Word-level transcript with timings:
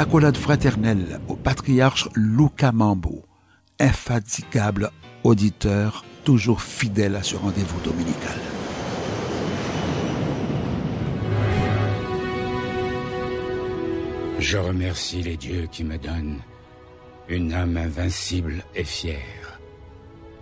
Accolade 0.00 0.36
fraternelle 0.36 1.18
au 1.26 1.34
patriarche 1.34 2.08
Luca 2.14 2.70
Mambo, 2.70 3.24
infatigable 3.80 4.92
auditeur, 5.24 6.04
toujours 6.22 6.62
fidèle 6.62 7.16
à 7.16 7.24
ce 7.24 7.34
rendez-vous 7.34 7.80
dominical. 7.80 8.38
Je 14.38 14.56
remercie 14.56 15.24
les 15.24 15.36
dieux 15.36 15.66
qui 15.72 15.82
me 15.82 15.98
donnent 15.98 16.42
une 17.28 17.52
âme 17.52 17.76
invincible 17.76 18.62
et 18.76 18.84
fière. 18.84 19.58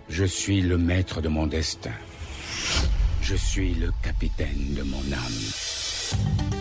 Je 0.07 0.25
suis 0.25 0.61
le 0.61 0.77
maître 0.77 1.19
de 1.19 1.29
mon 1.29 1.47
destin. 1.47 1.97
Je 3.23 3.33
suis 3.33 3.73
le 3.73 3.91
capitaine 4.03 4.75
de 4.75 4.83
mon 4.83 5.01
âme. 5.11 6.56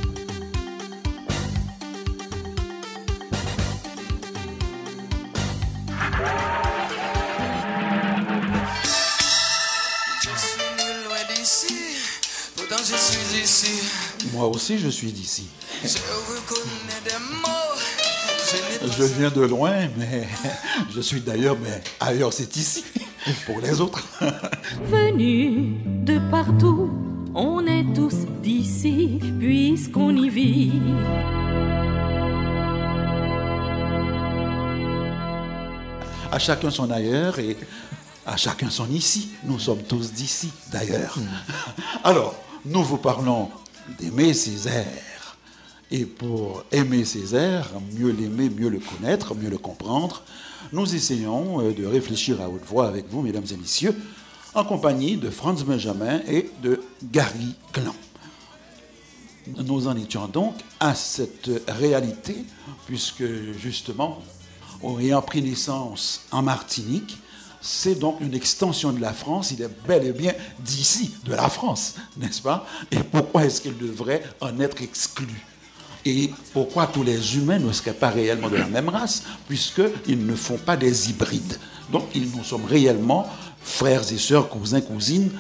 Moi 14.33 14.47
aussi, 14.47 14.79
je 14.79 14.89
suis 14.89 15.13
d'ici. 15.13 15.47
Je 18.99 19.05
viens 19.05 19.31
de 19.31 19.43
loin, 19.43 19.89
mais 19.99 20.27
je 20.95 21.01
suis 21.03 21.21
d'ailleurs, 21.21 21.59
mais 21.63 21.83
ailleurs 22.01 22.33
c'est 22.33 22.57
ici, 22.57 22.83
pour 23.45 23.61
les 23.61 23.81
autres. 23.81 24.03
Venus 24.91 25.75
de 25.85 26.19
partout, 26.31 26.91
on 27.35 27.67
est 27.67 27.85
tous 27.95 28.25
d'ici, 28.43 29.21
puisqu'on 29.39 30.17
y 30.17 30.31
vit. 30.31 30.73
À 36.33 36.39
chacun 36.39 36.71
son 36.71 36.91
ailleurs 36.91 37.39
et 37.39 37.57
à 38.25 38.37
chacun 38.39 38.71
son 38.71 38.89
ici. 38.91 39.31
Nous 39.45 39.59
sommes 39.59 39.83
tous 39.83 40.13
d'ici, 40.13 40.51
d'ailleurs. 40.73 41.19
Alors, 42.03 42.35
nous 42.67 42.83
vous 42.83 42.97
parlons 42.97 43.49
d'aimer 43.99 44.35
Césaire. 44.35 45.37
Et 45.91 46.05
pour 46.05 46.65
aimer 46.73 47.05
Césaire, 47.05 47.71
mieux 47.97 48.11
l'aimer, 48.11 48.51
mieux 48.51 48.69
le 48.69 48.81
connaître, 48.81 49.35
mieux 49.37 49.51
le 49.51 49.59
comprendre, 49.59 50.23
nous 50.73 50.95
essayons 50.95 51.61
euh, 51.61 51.73
de 51.73 51.87
réfléchir 51.87 52.41
à 52.41 52.49
haute 52.49 52.65
voix 52.65 52.89
avec 52.89 53.09
vous, 53.09 53.23
mesdames 53.23 53.45
et 53.53 53.57
messieurs, 53.57 53.95
en 54.55 54.65
compagnie 54.65 55.17
de 55.17 55.31
Franz 55.31 55.65
Benjamin 55.65 56.21
et 56.27 56.51
de 56.63 56.83
Gary 57.13 57.55
Clan. 57.73 57.95
Nous 59.65 59.87
en 59.87 59.97
étions 59.97 60.27
donc 60.27 60.55
à 60.81 60.97
cette 60.97 61.51
réalité, 61.69 62.45
puisque 62.87 63.25
justement, 63.61 64.21
ayant 65.01 65.23
pris 65.23 65.41
naissance 65.41 66.23
en 66.33 66.43
Martinique, 66.43 67.17
c'est 67.61 67.97
donc 67.99 68.21
une 68.21 68.35
extension 68.35 68.93
de 68.93 69.01
la 69.01 69.13
France, 69.13 69.51
il 69.51 69.63
est 69.63 69.71
bel 69.87 70.05
et 70.07 70.13
bien 70.13 70.33
d'ici, 70.61 71.15
de 71.25 71.35
la 71.35 71.49
France, 71.49 71.95
n'est-ce 72.17 72.43
pas? 72.43 72.67
Et 72.91 72.99
pourquoi 72.99 73.45
est-ce 73.45 73.61
qu'il 73.61 73.77
devrait 73.77 74.23
en 74.41 74.59
être 74.61 74.83
exclu? 74.83 75.27
Et 76.05 76.31
pourquoi 76.53 76.87
tous 76.87 77.03
les 77.03 77.37
humains 77.37 77.59
ne 77.59 77.73
seraient 77.73 77.93
pas 77.93 78.11
réellement 78.11 78.49
de 78.49 78.57
la 78.57 78.69
même 78.69 78.89
race, 78.89 79.25
puisqu'ils 79.49 80.25
ne 80.25 80.37
font 80.37 80.59
pas 80.59 80.77
des 80.77 81.11
hybrides? 81.11 81.59
Donc 81.91 82.05
nous 82.15 82.45
sommes 82.45 82.65
réellement 82.65 83.29
frères 83.61 84.13
et 84.13 84.19
sœurs, 84.19 84.49
cousins, 84.49 84.81
cousines, 84.81 85.33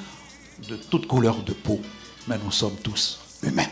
de 0.68 0.76
toutes 0.76 1.06
couleurs 1.06 1.42
de 1.44 1.52
peau. 1.52 1.80
Mais 2.26 2.36
nous 2.44 2.50
sommes 2.50 2.76
tous 2.82 3.20
humains. 3.44 3.68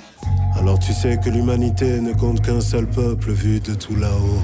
Alors 0.56 0.78
tu 0.78 0.92
sais 0.92 1.18
que 1.18 1.30
l'humanité 1.30 2.00
ne 2.00 2.12
compte 2.12 2.40
qu'un 2.40 2.60
seul 2.60 2.88
peuple 2.88 3.32
vu 3.32 3.58
de 3.58 3.74
tout 3.74 3.96
là-haut. 3.96 4.42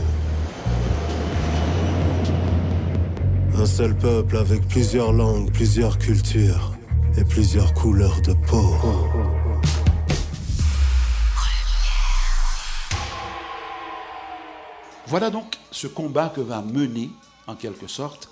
Un 3.54 3.66
seul 3.66 3.96
peuple 3.96 4.36
avec 4.36 4.66
plusieurs 4.68 5.12
langues, 5.12 5.52
plusieurs 5.52 5.98
cultures 5.98 6.72
et 7.16 7.24
plusieurs 7.24 7.74
couleurs 7.74 8.20
de 8.22 8.32
peau. 8.32 8.74
Voilà 15.06 15.30
donc 15.30 15.58
ce 15.70 15.86
combat 15.88 16.32
que 16.34 16.40
va 16.40 16.62
mener, 16.62 17.10
en 17.46 17.56
quelque 17.56 17.86
sorte, 17.86 18.30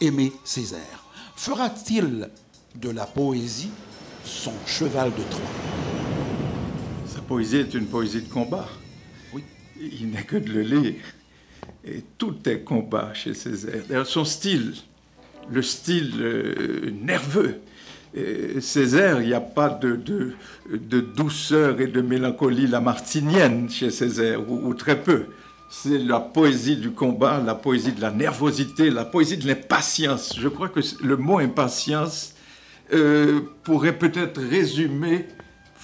Aimé 0.00 0.32
Césaire. 0.44 1.04
Fera-t-il 1.36 2.30
de 2.76 2.90
la 2.90 3.06
poésie 3.06 3.70
son 4.24 4.54
cheval 4.66 5.10
de 5.10 5.22
Troie? 5.30 5.40
Sa 7.06 7.20
poésie 7.20 7.58
est 7.58 7.74
une 7.74 7.86
poésie 7.86 8.22
de 8.22 8.28
combat. 8.32 8.66
Oui. 9.32 9.44
Il 9.78 10.10
n'est 10.10 10.24
que 10.24 10.36
de 10.36 10.50
le 10.50 10.62
lire. 10.62 10.94
Et 11.84 12.02
tout 12.18 12.36
est 12.46 12.60
combat 12.60 13.12
chez 13.14 13.34
Césaire. 13.34 14.06
Son 14.06 14.24
style, 14.24 14.74
le 15.50 15.62
style 15.62 16.12
euh, 16.20 16.90
nerveux. 17.02 17.56
Et 18.14 18.60
Césaire, 18.60 19.20
il 19.20 19.28
n'y 19.28 19.34
a 19.34 19.40
pas 19.40 19.68
de, 19.68 19.98
douceur 21.16 21.80
et 21.80 21.88
de 21.88 22.00
mélancolie 22.00 22.66
lamartinienne 22.66 23.68
chez 23.68 23.90
Césaire, 23.90 24.48
ou, 24.48 24.68
ou 24.68 24.74
très 24.74 25.02
peu. 25.02 25.26
C'est 25.68 25.98
la 25.98 26.20
poésie 26.20 26.76
du 26.76 26.92
combat, 26.92 27.42
la 27.44 27.56
poésie 27.56 27.92
de 27.92 28.00
la 28.00 28.12
nervosité, 28.12 28.90
la 28.90 29.04
poésie 29.04 29.36
de 29.36 29.46
l'impatience. 29.46 30.34
Je 30.38 30.48
crois 30.48 30.68
que 30.68 30.80
le 31.02 31.16
mot 31.16 31.38
impatience 31.38 32.34
euh, 32.92 33.40
pourrait 33.64 33.96
peut-être 33.96 34.40
résumer 34.40 35.26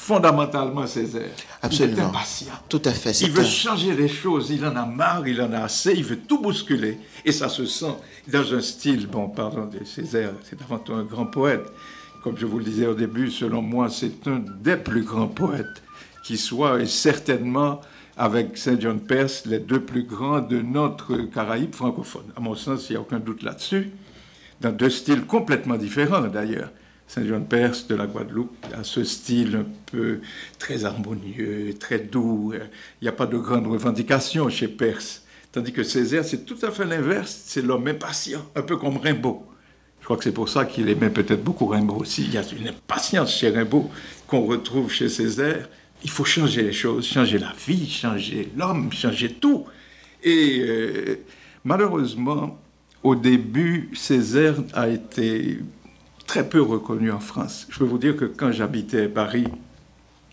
fondamentalement 0.01 0.87
Césaire. 0.87 1.29
Absolument. 1.63 1.95
Il 1.97 2.01
est 2.01 2.05
impatient. 2.05 2.53
Tout 2.69 2.83
à 2.87 2.93
fait. 2.93 3.13
Il 3.21 3.31
veut 3.31 3.43
un- 3.43 3.45
changer 3.45 3.93
les 3.95 4.09
choses, 4.09 4.51
il 4.51 4.65
en 4.65 4.75
a 4.75 4.87
marre, 4.87 5.29
il 5.29 5.41
en 5.43 5.53
a 5.53 5.59
assez, 5.61 5.93
il 5.93 6.05
veut 6.05 6.19
tout 6.19 6.41
bousculer. 6.41 6.99
Et 7.25 7.33
ça 7.33 7.49
se 7.51 7.67
sent 7.67 7.95
dans 8.33 8.55
un 8.55 8.61
style, 8.61 9.07
bon, 9.07 9.29
pardon, 9.29 9.67
de 9.67 9.85
Césaire, 9.85 10.33
c'est 10.43 10.61
avant 10.63 10.79
tout 10.79 10.95
un 10.95 11.05
grand 11.05 11.27
poète. 11.27 11.67
Comme 12.25 12.37
je 12.39 12.47
vous 12.47 12.59
le 12.59 12.65
disais 12.65 12.87
au 12.87 12.95
début, 12.95 13.31
selon 13.31 13.61
moi, 13.63 13.89
c'est 13.91 14.27
un 14.27 14.43
des 14.63 14.77
plus 14.77 15.03
grands 15.05 15.29
poètes 15.29 15.83
qui 16.25 16.37
soit, 16.39 16.81
et 16.81 16.87
certainement 16.87 17.81
avec 18.17 18.57
Saint 18.59 18.79
John 18.81 19.01
Perse, 19.01 19.45
les 19.47 19.59
deux 19.59 19.81
plus 19.81 20.03
grands 20.05 20.41
de 20.41 20.61
notre 20.61 21.17
Caraïbe 21.17 21.75
francophone. 21.75 22.25
À 22.37 22.41
mon 22.41 22.55
sens, 22.55 22.89
il 22.89 22.93
n'y 22.93 22.97
a 22.97 23.01
aucun 23.01 23.19
doute 23.21 23.43
là-dessus. 23.43 23.91
Dans 24.61 24.73
deux 24.73 24.91
styles 24.91 25.23
complètement 25.25 25.77
différents 25.77 26.21
d'ailleurs. 26.23 26.71
Saint 27.13 27.27
John 27.27 27.45
Perse 27.45 27.89
de 27.89 27.97
la 27.97 28.07
Guadeloupe 28.07 28.55
a 28.73 28.85
ce 28.85 29.03
style 29.03 29.57
un 29.57 29.67
peu 29.91 30.21
très 30.61 30.85
harmonieux, 30.85 31.75
très 31.77 31.99
doux. 31.99 32.53
Il 32.55 33.03
n'y 33.03 33.09
a 33.09 33.13
pas 33.13 33.27
de 33.27 33.37
grandes 33.37 33.67
revendications 33.67 34.49
chez 34.49 34.69
Perse. 34.69 35.25
Tandis 35.51 35.73
que 35.73 35.83
Césaire, 35.83 36.25
c'est 36.25 36.47
tout 36.47 36.59
à 36.63 36.71
fait 36.71 36.85
l'inverse. 36.85 37.43
C'est 37.47 37.63
l'homme 37.63 37.89
impatient, 37.89 38.49
un 38.55 38.63
peu 38.63 38.77
comme 38.77 38.97
Rimbaud. 38.97 39.45
Je 39.99 40.05
crois 40.05 40.19
que 40.19 40.23
c'est 40.23 40.31
pour 40.31 40.49
ça 40.49 40.65
qu'il 40.65 40.89
aimait 40.89 41.11
peut-être 41.11 41.43
beaucoup 41.43 41.67
Rimbaud 41.67 41.97
aussi. 41.97 42.23
Il 42.23 42.33
y 42.33 42.39
a 42.39 42.45
une 42.57 42.69
impatience 42.69 43.37
chez 43.37 43.51
Rimbaud 43.51 43.91
qu'on 44.29 44.43
retrouve 44.43 44.93
chez 44.93 45.09
Césaire. 45.09 45.69
Il 46.05 46.11
faut 46.11 46.25
changer 46.25 46.63
les 46.63 46.73
choses, 46.73 47.05
changer 47.05 47.39
la 47.41 47.53
vie, 47.67 47.91
changer 47.91 48.53
l'homme, 48.57 48.93
changer 48.93 49.33
tout. 49.33 49.67
Et 50.23 50.61
euh, 50.61 51.17
malheureusement, 51.65 52.57
au 53.03 53.17
début, 53.17 53.91
Césaire 53.95 54.55
a 54.75 54.89
été 54.89 55.59
très 56.31 56.49
peu 56.49 56.63
reconnu 56.63 57.11
en 57.11 57.19
France. 57.19 57.67
Je 57.71 57.79
peux 57.81 57.85
vous 57.85 57.99
dire 57.99 58.15
que 58.15 58.25
quand 58.25 58.53
j'habitais 58.53 59.09
Paris 59.09 59.49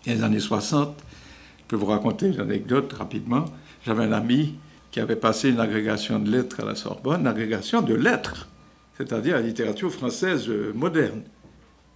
dans 0.06 0.12
les 0.12 0.22
années 0.22 0.38
60, 0.38 0.96
je 0.96 1.64
peux 1.66 1.74
vous 1.74 1.86
raconter 1.86 2.28
une 2.28 2.38
anecdote 2.38 2.92
rapidement. 2.92 3.46
J'avais 3.84 4.04
un 4.04 4.12
ami 4.12 4.54
qui 4.92 5.00
avait 5.00 5.16
passé 5.16 5.50
une 5.50 5.58
agrégation 5.58 6.20
de 6.20 6.30
lettres 6.30 6.60
à 6.60 6.64
la 6.64 6.76
Sorbonne, 6.76 7.22
une 7.22 7.26
agrégation 7.26 7.82
de 7.82 7.94
lettres, 7.94 8.48
c'est-à-dire 8.96 9.34
la 9.34 9.42
littérature 9.42 9.90
française 9.90 10.48
euh, 10.48 10.72
moderne. 10.72 11.22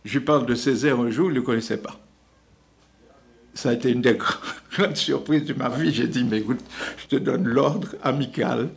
Je 0.04 0.18
lui 0.18 0.24
parle 0.24 0.46
de 0.46 0.56
Césaire 0.56 0.98
un 0.98 1.12
jour, 1.12 1.28
il 1.28 1.34
ne 1.34 1.38
le 1.38 1.42
connaissait 1.42 1.76
pas. 1.76 2.00
Ça 3.54 3.68
a 3.68 3.72
été 3.74 3.92
une 3.92 4.02
des 4.02 4.18
grandes 4.72 4.96
surprises 4.96 5.44
de 5.44 5.54
ma 5.54 5.68
vie. 5.68 5.94
J'ai 5.94 6.08
dit, 6.08 6.24
mais 6.24 6.38
écoute, 6.38 6.58
je 6.96 7.06
te 7.06 7.22
donne 7.22 7.44
l'ordre 7.44 7.94
amical, 8.02 8.70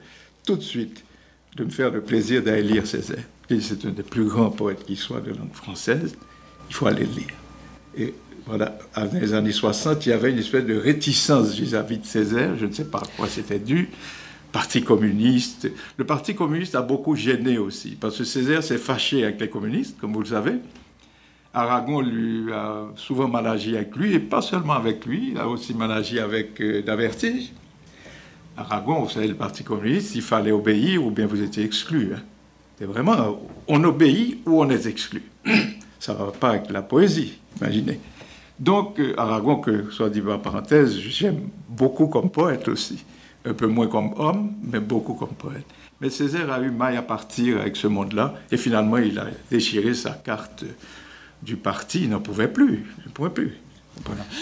tout 0.45 0.55
de 0.55 0.61
suite, 0.61 1.03
de 1.55 1.63
me 1.63 1.71
faire 1.71 1.89
le 1.89 2.01
plaisir 2.01 2.43
d'aller 2.43 2.61
lire 2.61 2.85
Césaire. 2.85 3.23
Et 3.49 3.61
c'est 3.61 3.85
un 3.85 3.91
des 3.91 4.03
plus 4.03 4.25
grands 4.25 4.49
poètes 4.49 4.85
qui 4.85 4.95
soit 4.95 5.21
de 5.21 5.29
langue 5.29 5.53
française. 5.53 6.15
Il 6.69 6.75
faut 6.75 6.87
aller 6.87 7.05
le 7.05 7.11
lire. 7.11 7.33
Et 7.97 8.13
voilà, 8.45 8.77
dans 8.95 9.19
les 9.19 9.33
années 9.33 9.51
60, 9.51 10.05
il 10.05 10.09
y 10.09 10.11
avait 10.11 10.31
une 10.31 10.39
espèce 10.39 10.65
de 10.65 10.75
réticence 10.75 11.55
vis-à-vis 11.55 11.99
de 11.99 12.05
Césaire. 12.05 12.57
Je 12.57 12.65
ne 12.65 12.71
sais 12.71 12.85
pas 12.85 12.99
à 12.99 13.17
quoi 13.17 13.27
c'était 13.27 13.59
dû. 13.59 13.89
Parti 14.51 14.83
communiste. 14.83 15.69
Le 15.97 16.05
Parti 16.05 16.33
communiste 16.33 16.75
a 16.75 16.81
beaucoup 16.81 17.15
gêné 17.15 17.57
aussi, 17.57 17.97
parce 17.99 18.17
que 18.17 18.23
Césaire 18.23 18.63
s'est 18.63 18.77
fâché 18.77 19.23
avec 19.23 19.39
les 19.41 19.49
communistes, 19.49 19.97
comme 19.99 20.13
vous 20.13 20.21
le 20.21 20.27
savez. 20.27 20.53
Aragon 21.53 22.01
lui 22.01 22.51
a 22.51 22.85
souvent 22.95 23.27
mal 23.27 23.47
agi 23.47 23.75
avec 23.75 23.95
lui, 23.95 24.13
et 24.13 24.19
pas 24.19 24.41
seulement 24.41 24.73
avec 24.73 25.05
lui, 25.05 25.31
il 25.31 25.37
a 25.37 25.47
aussi 25.47 25.73
mal 25.73 25.91
agi 25.91 26.19
avec 26.19 26.61
euh, 26.61 26.81
Davertige. 26.81 27.51
Aragon, 28.57 29.03
vous 29.03 29.09
savez, 29.09 29.27
le 29.27 29.35
Parti 29.35 29.63
communiste, 29.63 30.15
il 30.15 30.21
fallait 30.21 30.51
obéir 30.51 31.03
ou 31.03 31.11
bien 31.11 31.25
vous 31.25 31.41
étiez 31.41 31.63
exclu. 31.63 32.11
Hein. 32.15 32.21
C'est 32.77 32.85
vraiment, 32.85 33.39
on 33.67 33.83
obéit 33.83 34.41
ou 34.45 34.61
on 34.61 34.69
est 34.69 34.85
exclu. 34.85 35.23
Ça 35.99 36.13
ne 36.13 36.19
va 36.19 36.31
pas 36.31 36.49
avec 36.49 36.69
la 36.69 36.81
poésie, 36.81 37.39
imaginez. 37.59 37.99
Donc, 38.59 38.99
euh, 38.99 39.13
Aragon, 39.17 39.57
que 39.57 39.89
soit 39.91 40.09
dit 40.09 40.21
en 40.21 40.39
parenthèse, 40.39 40.97
j'aime 40.97 41.49
beaucoup 41.69 42.07
comme 42.07 42.29
poète 42.29 42.67
aussi. 42.67 43.03
un 43.45 43.53
peu 43.53 43.67
moins 43.67 43.87
comme 43.87 44.13
homme, 44.17 44.53
mais 44.63 44.79
beaucoup 44.79 45.13
comme 45.13 45.35
poète. 45.37 45.65
Mais 46.01 46.09
Césaire 46.09 46.51
a 46.51 46.59
eu 46.61 46.71
maille 46.71 46.97
à 46.97 47.01
partir 47.01 47.61
avec 47.61 47.75
ce 47.75 47.87
monde-là, 47.87 48.35
et 48.51 48.57
finalement 48.57 48.97
il 48.97 49.19
a 49.19 49.27
déchiré 49.49 49.93
sa 49.93 50.11
carte 50.11 50.65
du 51.41 51.55
parti, 51.55 52.03
il 52.03 52.09
n'en 52.09 52.19
pouvait 52.19 52.47
plus, 52.47 52.85
il 52.99 53.05
ne 53.05 53.11
pouvait 53.11 53.29
plus. 53.29 53.57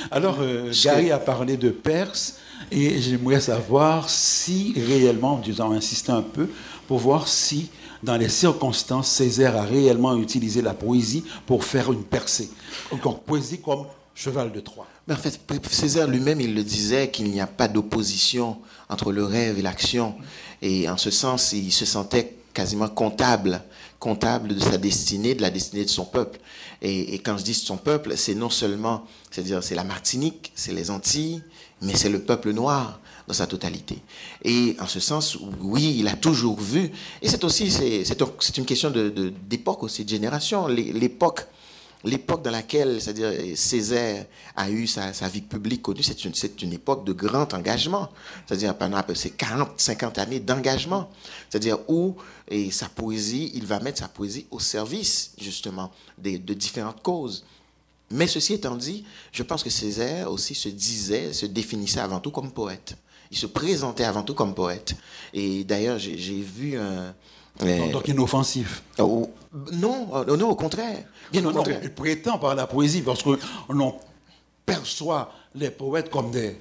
Alors, 0.10 0.38
euh, 0.42 0.72
Gary 0.84 1.12
a 1.12 1.20
parlé 1.20 1.58
de 1.58 1.70
Perse, 1.70 2.40
et 2.72 3.00
j'aimerais 3.00 3.40
savoir 3.40 4.10
si 4.10 4.74
réellement, 4.76 5.38
disons, 5.38 5.72
insister 5.72 6.12
un 6.12 6.22
peu, 6.24 6.48
pour 6.88 7.00
voir 7.00 7.28
si, 7.28 7.70
dans 8.04 8.18
les 8.18 8.30
circonstances, 8.30 9.10
Césaire 9.10 9.56
a 9.58 9.64
réellement 9.64 10.16
utilisé 10.18 10.62
la 10.62 10.74
poésie 10.74 11.24
pour 11.46 11.64
faire 11.64 11.92
une 11.92 12.04
percée. 12.04 12.50
Donc, 13.04 13.24
poésie 13.24 13.62
comme 13.62 13.86
cheval 14.14 14.52
de 14.52 14.60
Troie. 14.60 14.88
Mais 15.08 15.14
en 15.14 15.18
fait, 15.18 15.40
Césaire 15.72 16.08
lui-même, 16.08 16.42
il 16.42 16.54
le 16.54 16.64
disait 16.64 17.10
qu'il 17.10 17.32
n'y 17.32 17.42
a 17.42 17.48
pas 17.48 17.68
d'opposition 17.68 18.58
entre 18.90 19.12
le 19.12 19.24
rêve 19.24 19.58
et 19.58 19.62
l'action. 19.62 20.16
Et 20.62 20.90
en 20.90 20.98
ce 20.98 21.10
sens, 21.10 21.54
il 21.54 21.72
se 21.72 21.86
sentait 21.86 22.36
quasiment 22.54 22.88
comptable, 22.88 23.62
comptable 24.00 24.54
de 24.54 24.60
sa 24.60 24.78
destinée, 24.78 25.34
de 25.34 25.42
la 25.42 25.50
destinée 25.50 25.86
de 25.86 25.90
son 25.90 26.06
peuple. 26.06 26.40
Et, 26.82 27.20
quand 27.20 27.38
je 27.38 27.44
dis 27.44 27.54
son 27.54 27.78
peuple, 27.78 28.18
c'est 28.18 28.36
non 28.36 28.50
seulement, 28.50 29.06
c'est-à-dire 29.32 29.64
c'est 29.64 29.76
la 29.76 29.86
Martinique, 29.86 30.52
c'est 30.54 30.74
les 30.74 30.92
Antilles, 30.92 31.42
mais 31.82 31.96
c'est 31.96 32.10
le 32.10 32.20
peuple 32.20 32.52
noir 32.52 33.00
dans 33.28 33.34
sa 33.34 33.48
totalité. 33.48 34.00
Et 34.44 34.76
en 34.80 34.88
ce 34.88 35.00
sens, 35.00 35.38
oui, 35.62 35.98
il 36.00 36.08
a 36.08 36.16
toujours 36.16 36.60
vu, 36.60 36.92
et 37.22 37.28
c'est 37.28 37.44
aussi, 37.44 37.72
c'est 37.72 38.58
une 38.58 38.66
question 38.66 38.92
d'époque 38.92 39.80
de, 39.80 39.86
aussi, 39.86 40.04
de 40.04 40.10
génération. 40.10 40.68
L'époque 40.68 41.48
l'époque 42.04 42.44
dans 42.44 42.52
laquelle, 42.52 43.02
c'est-à-dire 43.02 43.32
Césaire 43.56 44.26
a 44.56 44.70
eu 44.70 44.88
sa, 44.88 45.12
vie 45.30 45.42
publique 45.42 45.82
connue, 45.82 46.04
c'est 46.04 46.26
une, 46.26 46.34
une, 46.62 46.74
époque 46.74 47.06
de 47.06 47.14
grand 47.14 47.54
engagement. 47.54 48.10
C'est-à-dire 48.46 48.78
pendant 48.78 49.02
ces 49.16 49.32
40, 49.32 49.80
50 49.80 50.18
années 50.20 50.40
d'engagement. 50.40 51.10
C'est-à-dire 51.50 51.78
où 51.88 52.16
et 52.50 52.72
sa 52.72 52.90
poésie, 52.90 53.52
il 53.56 53.66
va 53.66 53.80
mettre 53.80 54.00
sa 54.00 54.08
poésie 54.08 54.48
au 54.52 54.60
service 54.60 55.34
justement 55.40 55.92
de, 56.18 56.38
de 56.38 56.54
différentes 56.54 57.02
causes. 57.02 57.46
Mais 58.12 58.28
ceci 58.28 58.54
étant 58.54 58.76
dit, 58.76 59.06
je 59.32 59.44
pense 59.44 59.64
que 59.64 59.70
Césaire 59.70 60.30
aussi 60.30 60.54
se 60.54 60.70
disait, 60.70 61.34
se 61.34 61.46
définissait 61.46 62.02
avant 62.02 62.20
tout 62.20 62.32
comme 62.32 62.52
poète. 62.52 62.96
Il 63.34 63.38
se 63.38 63.48
présentait 63.48 64.04
avant 64.04 64.22
tout 64.22 64.36
comme 64.36 64.54
poète. 64.54 64.94
Et 65.34 65.64
d'ailleurs, 65.64 65.98
j'ai 65.98 66.42
vu 66.42 66.78
un, 66.78 67.16
donc 67.92 68.08
inoffensif. 68.08 68.84
Oh, 69.00 69.28
non, 69.72 70.08
euh, 70.14 70.38
non, 70.38 70.52
au 70.52 70.56
contraire. 70.56 71.04
Bien 71.32 71.44
au 71.44 71.52
contraire. 71.52 71.80
Il 71.82 71.92
prétend 71.92 72.38
par 72.38 72.54
la 72.54 72.68
poésie 72.68 73.02
parce 73.02 73.24
qu'on 73.24 73.96
perçoit 74.68 75.32
les 75.56 75.72
poètes 75.72 76.12
comme 76.12 76.30
des 76.30 76.58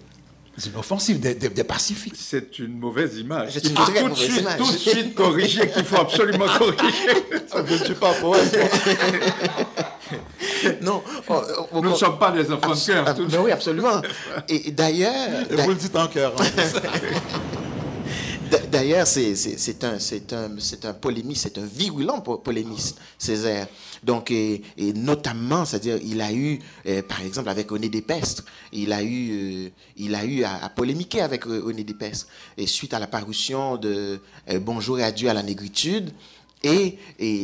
inoffensifs, 0.66 1.20
des, 1.20 1.34
des, 1.34 1.64
pacifiques. 1.64 2.16
C'est 2.16 2.58
une 2.58 2.78
mauvaise 2.78 3.18
image. 3.18 3.50
C'est 3.52 3.68
une 3.68 3.74
tout, 3.74 4.08
de 4.08 4.14
suite, 4.14 4.40
image. 4.40 4.56
tout 4.56 4.72
de 4.72 4.78
suite 4.78 5.14
corriger 5.14 5.68
qu'il 5.68 5.84
faut 5.84 6.00
absolument 6.00 6.46
corriger. 6.56 6.80
Je 7.54 7.72
ne 7.74 7.84
suis 7.84 7.94
pas 7.94 8.14
poète. 8.14 8.58
non. 10.82 11.02
Nous 11.72 11.90
ne 11.90 11.94
sommes 11.94 12.18
pas 12.18 12.30
des 12.30 12.50
enfants 12.50 12.74
de 12.74 12.86
cœur. 12.86 13.42
oui, 13.44 13.50
absolument. 13.50 14.02
Et, 14.48 14.70
d'ailleurs... 14.70 15.12
Et 15.50 15.56
vous 15.56 15.70
le 15.70 15.74
dites 15.76 15.96
en 15.96 16.06
cœur. 16.08 16.32
Hein. 16.38 16.44
D'ailleurs, 18.70 19.06
c'est 19.06 19.84
un, 19.84 19.96
un, 19.96 20.88
un 20.88 20.92
polémiste, 20.94 21.42
c'est 21.42 21.58
un 21.58 21.64
virulent 21.64 22.20
polémiste, 22.20 22.98
Césaire. 23.18 23.66
Donc, 24.02 24.30
et, 24.30 24.62
notamment, 24.94 25.64
c'est-à-dire, 25.64 25.98
il 26.02 26.20
a 26.20 26.32
eu, 26.32 26.58
euh, 26.86 27.02
par 27.02 27.22
exemple, 27.22 27.48
avec 27.48 27.70
René 27.70 27.88
Despestre, 27.88 28.44
il 28.72 28.92
a 28.92 29.02
eu, 29.02 29.66
euh, 29.66 29.68
il 29.96 30.14
a 30.14 30.24
eu 30.24 30.44
à, 30.44 30.68
polémiquer 30.68 31.22
avec 31.22 31.44
René 31.44 31.84
Despestre. 31.84 32.26
Et 32.56 32.66
suite 32.66 32.94
à 32.94 32.98
la 32.98 33.06
parution 33.06 33.76
de 33.76 34.20
euh, 34.50 34.58
Bonjour 34.58 34.98
et 34.98 35.04
adieu 35.04 35.28
à 35.28 35.34
la 35.34 35.42
négritude, 35.42 36.10
et, 36.62 36.98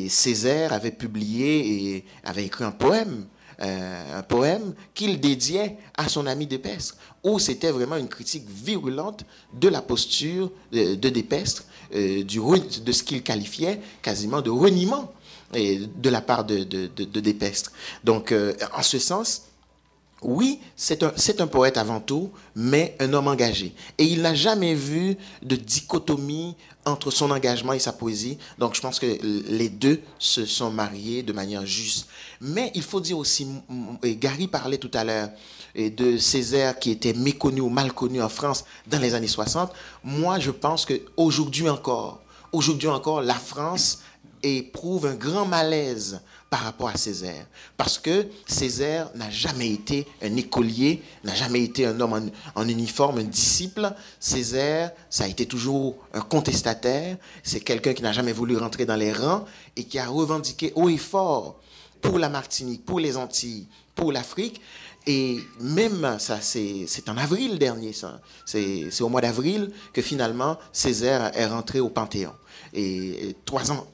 Césaire 0.08 0.72
avait 0.72 0.90
publié 0.92 1.94
et 1.96 2.04
avait 2.24 2.44
écrit 2.44 2.64
un 2.64 2.70
poème 2.72 3.26
un 3.60 4.22
poème 4.22 4.72
qu'il 4.94 5.18
dédiait 5.18 5.78
à 5.96 6.08
son 6.08 6.28
ami 6.28 6.46
Dépestre, 6.46 6.96
où 7.24 7.40
c'était 7.40 7.72
vraiment 7.72 7.96
une 7.96 8.06
critique 8.06 8.48
virulente 8.48 9.24
de 9.52 9.66
la 9.66 9.82
posture 9.82 10.52
de, 10.70 10.94
de 10.94 11.08
Dépestre, 11.08 11.64
euh, 11.92 12.22
du, 12.22 12.38
de 12.38 12.92
ce 12.92 13.02
qu'il 13.02 13.20
qualifiait 13.24 13.80
quasiment 14.00 14.42
de 14.42 14.50
reniement 14.50 15.12
de 15.52 16.10
la 16.10 16.20
part 16.20 16.44
de, 16.44 16.62
de, 16.62 16.86
de 16.86 17.20
Dépestre. 17.20 17.72
Donc, 18.04 18.32
euh, 18.32 18.52
en 18.76 18.82
ce 18.82 18.98
sens, 18.98 19.47
oui, 20.22 20.60
c'est 20.74 21.02
un, 21.40 21.46
poète 21.46 21.76
avant 21.76 22.00
tout, 22.00 22.30
mais 22.56 22.96
un 22.98 23.12
homme 23.12 23.28
engagé. 23.28 23.72
Et 23.98 24.04
il 24.04 24.22
n'a 24.22 24.34
jamais 24.34 24.74
vu 24.74 25.16
de 25.42 25.54
dichotomie 25.54 26.56
entre 26.84 27.12
son 27.12 27.30
engagement 27.30 27.72
et 27.72 27.78
sa 27.78 27.92
poésie. 27.92 28.36
Donc 28.58 28.74
je 28.74 28.80
pense 28.80 28.98
que 28.98 29.18
les 29.48 29.68
deux 29.68 30.00
se 30.18 30.44
sont 30.44 30.70
mariés 30.70 31.22
de 31.22 31.32
manière 31.32 31.64
juste. 31.64 32.08
Mais 32.40 32.72
il 32.74 32.82
faut 32.82 33.00
dire 33.00 33.16
aussi, 33.16 33.46
et 34.02 34.16
Gary 34.16 34.48
parlait 34.48 34.78
tout 34.78 34.90
à 34.94 35.04
l'heure 35.04 35.28
de 35.76 36.18
Césaire 36.18 36.78
qui 36.78 36.90
était 36.90 37.12
méconnu 37.12 37.60
ou 37.60 37.68
mal 37.68 37.92
connu 37.92 38.20
en 38.20 38.28
France 38.28 38.64
dans 38.88 38.98
les 38.98 39.14
années 39.14 39.28
60. 39.28 39.70
Moi, 40.02 40.40
je 40.40 40.50
pense 40.50 40.84
qu'aujourd'hui 40.84 41.68
encore, 41.68 42.20
aujourd'hui 42.50 42.88
encore, 42.88 43.22
la 43.22 43.34
France 43.34 44.00
éprouve 44.42 45.06
un 45.06 45.14
grand 45.14 45.46
malaise 45.46 46.20
par 46.50 46.60
rapport 46.60 46.88
à 46.88 46.96
Césaire. 46.96 47.46
Parce 47.76 47.98
que 47.98 48.26
Césaire 48.46 49.10
n'a 49.14 49.30
jamais 49.30 49.70
été 49.70 50.06
un 50.22 50.34
écolier, 50.36 51.02
n'a 51.24 51.34
jamais 51.34 51.62
été 51.62 51.84
un 51.86 52.00
homme 52.00 52.30
en, 52.54 52.68
uniforme, 52.68 53.18
un 53.18 53.24
disciple. 53.24 53.92
Césaire, 54.18 54.92
ça 55.10 55.24
a 55.24 55.28
été 55.28 55.46
toujours 55.46 55.96
un 56.14 56.20
contestataire. 56.20 57.16
C'est 57.42 57.60
quelqu'un 57.60 57.92
qui 57.92 58.02
n'a 58.02 58.12
jamais 58.12 58.32
voulu 58.32 58.56
rentrer 58.56 58.86
dans 58.86 58.96
les 58.96 59.12
rangs 59.12 59.44
et 59.76 59.84
qui 59.84 59.98
a 59.98 60.06
revendiqué 60.06 60.72
haut 60.74 60.88
et 60.88 60.96
fort 60.96 61.60
pour 62.00 62.18
la 62.18 62.28
Martinique, 62.28 62.84
pour 62.84 63.00
les 63.00 63.16
Antilles, 63.16 63.66
pour 63.94 64.12
l'Afrique. 64.12 64.60
Et 65.10 65.40
même, 65.60 66.19
ça, 66.19 66.38
c'est 66.43 67.08
en 67.08 67.16
avril 67.16 67.58
dernier. 67.58 67.93
C'est 68.44 69.00
au 69.00 69.08
mois 69.08 69.22
d'avril 69.22 69.72
que 69.94 70.02
finalement 70.02 70.58
Césaire 70.70 71.32
est 71.34 71.46
rentré 71.46 71.81
au 71.81 71.88
Panthéon. 71.88 72.34
Et, 72.75 73.34
trois 73.46 73.72
ans, 73.72 73.87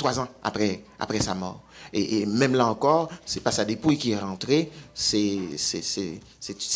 après, 0.42 0.82
sa 1.20 1.34
mort. 1.36 1.62
Et, 1.92 2.26
même 2.26 2.56
là 2.56 2.66
encore, 2.66 3.10
c'est 3.24 3.44
pas 3.44 3.52
sa 3.52 3.64
dépouille 3.64 3.96
qui 3.96 4.10
est 4.10 4.18
rentrée, 4.18 4.72
c'est 4.92 5.38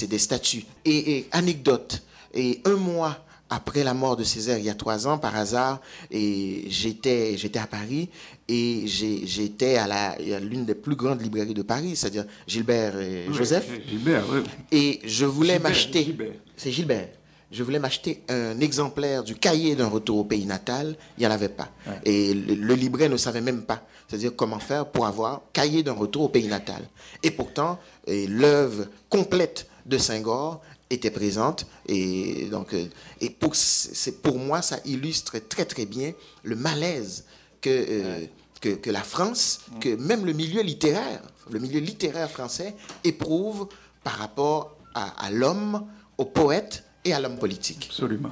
des 0.08 0.18
statues. 0.18 0.64
Et, 0.84 1.26
anecdote, 1.32 2.00
et 2.32 2.60
un 2.64 2.76
mois 2.76 3.16
après 3.50 3.84
la 3.84 3.94
mort 3.94 4.16
de 4.16 4.24
Césaire, 4.24 4.58
il 4.58 4.64
y 4.64 4.70
a 4.70 4.74
trois 4.74 5.06
ans, 5.06 5.18
par 5.18 5.34
hasard, 5.36 5.80
et 6.10 6.64
j'étais, 6.68 7.36
j'étais 7.36 7.58
à 7.58 7.66
Paris 7.66 8.08
et 8.48 8.86
j'étais 8.86 9.76
à 9.76 10.16
l'une 10.40 10.64
des 10.64 10.74
plus 10.74 10.96
grandes 10.96 11.22
librairies 11.22 11.54
de 11.54 11.62
Paris, 11.62 11.96
c'est-à-dire 11.96 12.24
Gilbert 12.46 12.98
et 13.00 13.26
Joseph. 13.32 13.68
Gilbert, 13.88 14.24
oui. 14.30 14.40
Et 14.72 15.00
je 15.04 15.24
voulais 15.24 15.58
m'acheter. 15.58 16.16
C'est 16.56 16.72
Gilbert 16.72 17.08
je 17.50 17.62
voulais 17.62 17.78
m'acheter 17.78 18.22
un 18.28 18.60
exemplaire 18.60 19.24
du 19.24 19.34
cahier 19.34 19.74
d'un 19.74 19.88
retour 19.88 20.18
au 20.18 20.24
pays 20.24 20.44
natal, 20.44 20.96
il 21.16 21.20
n'y 21.20 21.26
en 21.26 21.30
avait 21.30 21.48
pas. 21.48 21.70
Et 22.04 22.34
le, 22.34 22.74
libraire 22.74 23.08
ne 23.08 23.16
savait 23.16 23.40
même 23.40 23.62
pas, 23.62 23.82
c'est-à-dire 24.06 24.32
comment 24.36 24.58
faire 24.58 24.86
pour 24.86 25.06
avoir 25.06 25.42
cahier 25.52 25.82
d'un 25.82 25.94
retour 25.94 26.24
au 26.24 26.28
pays 26.28 26.46
natal. 26.46 26.82
Et 27.22 27.30
pourtant, 27.30 27.78
l'œuvre 28.06 28.86
complète 29.08 29.66
de 29.86 29.96
Senghor 29.96 30.60
était 30.90 31.10
présente 31.10 31.66
et 31.86 32.48
donc 32.50 32.72
euh, 32.74 32.86
et 33.20 33.30
pour 33.30 33.54
c'est 33.54 34.22
pour 34.22 34.38
moi 34.38 34.62
ça 34.62 34.78
illustre 34.84 35.38
très 35.38 35.64
très 35.64 35.86
bien 35.86 36.12
le 36.42 36.56
malaise 36.56 37.24
que 37.60 37.70
euh, 37.70 38.26
que, 38.60 38.70
que, 38.70 38.90
la 38.90 39.02
France, 39.02 39.60
que 39.80 39.94
même 39.94 40.26
le 40.26 40.32
milieu 40.32 40.62
littéraire, 40.62 41.22
le 41.48 41.60
milieu 41.60 41.78
littéraire 41.78 42.28
français 42.28 42.74
éprouve 43.04 43.68
par 44.02 44.14
rapport 44.14 44.76
à, 44.96 45.26
à 45.26 45.30
l'homme, 45.30 45.86
au 46.16 46.24
poète 46.24 46.82
et 47.04 47.12
à 47.12 47.20
l'homme 47.20 47.38
politique. 47.38 47.86
Absolument. 47.90 48.30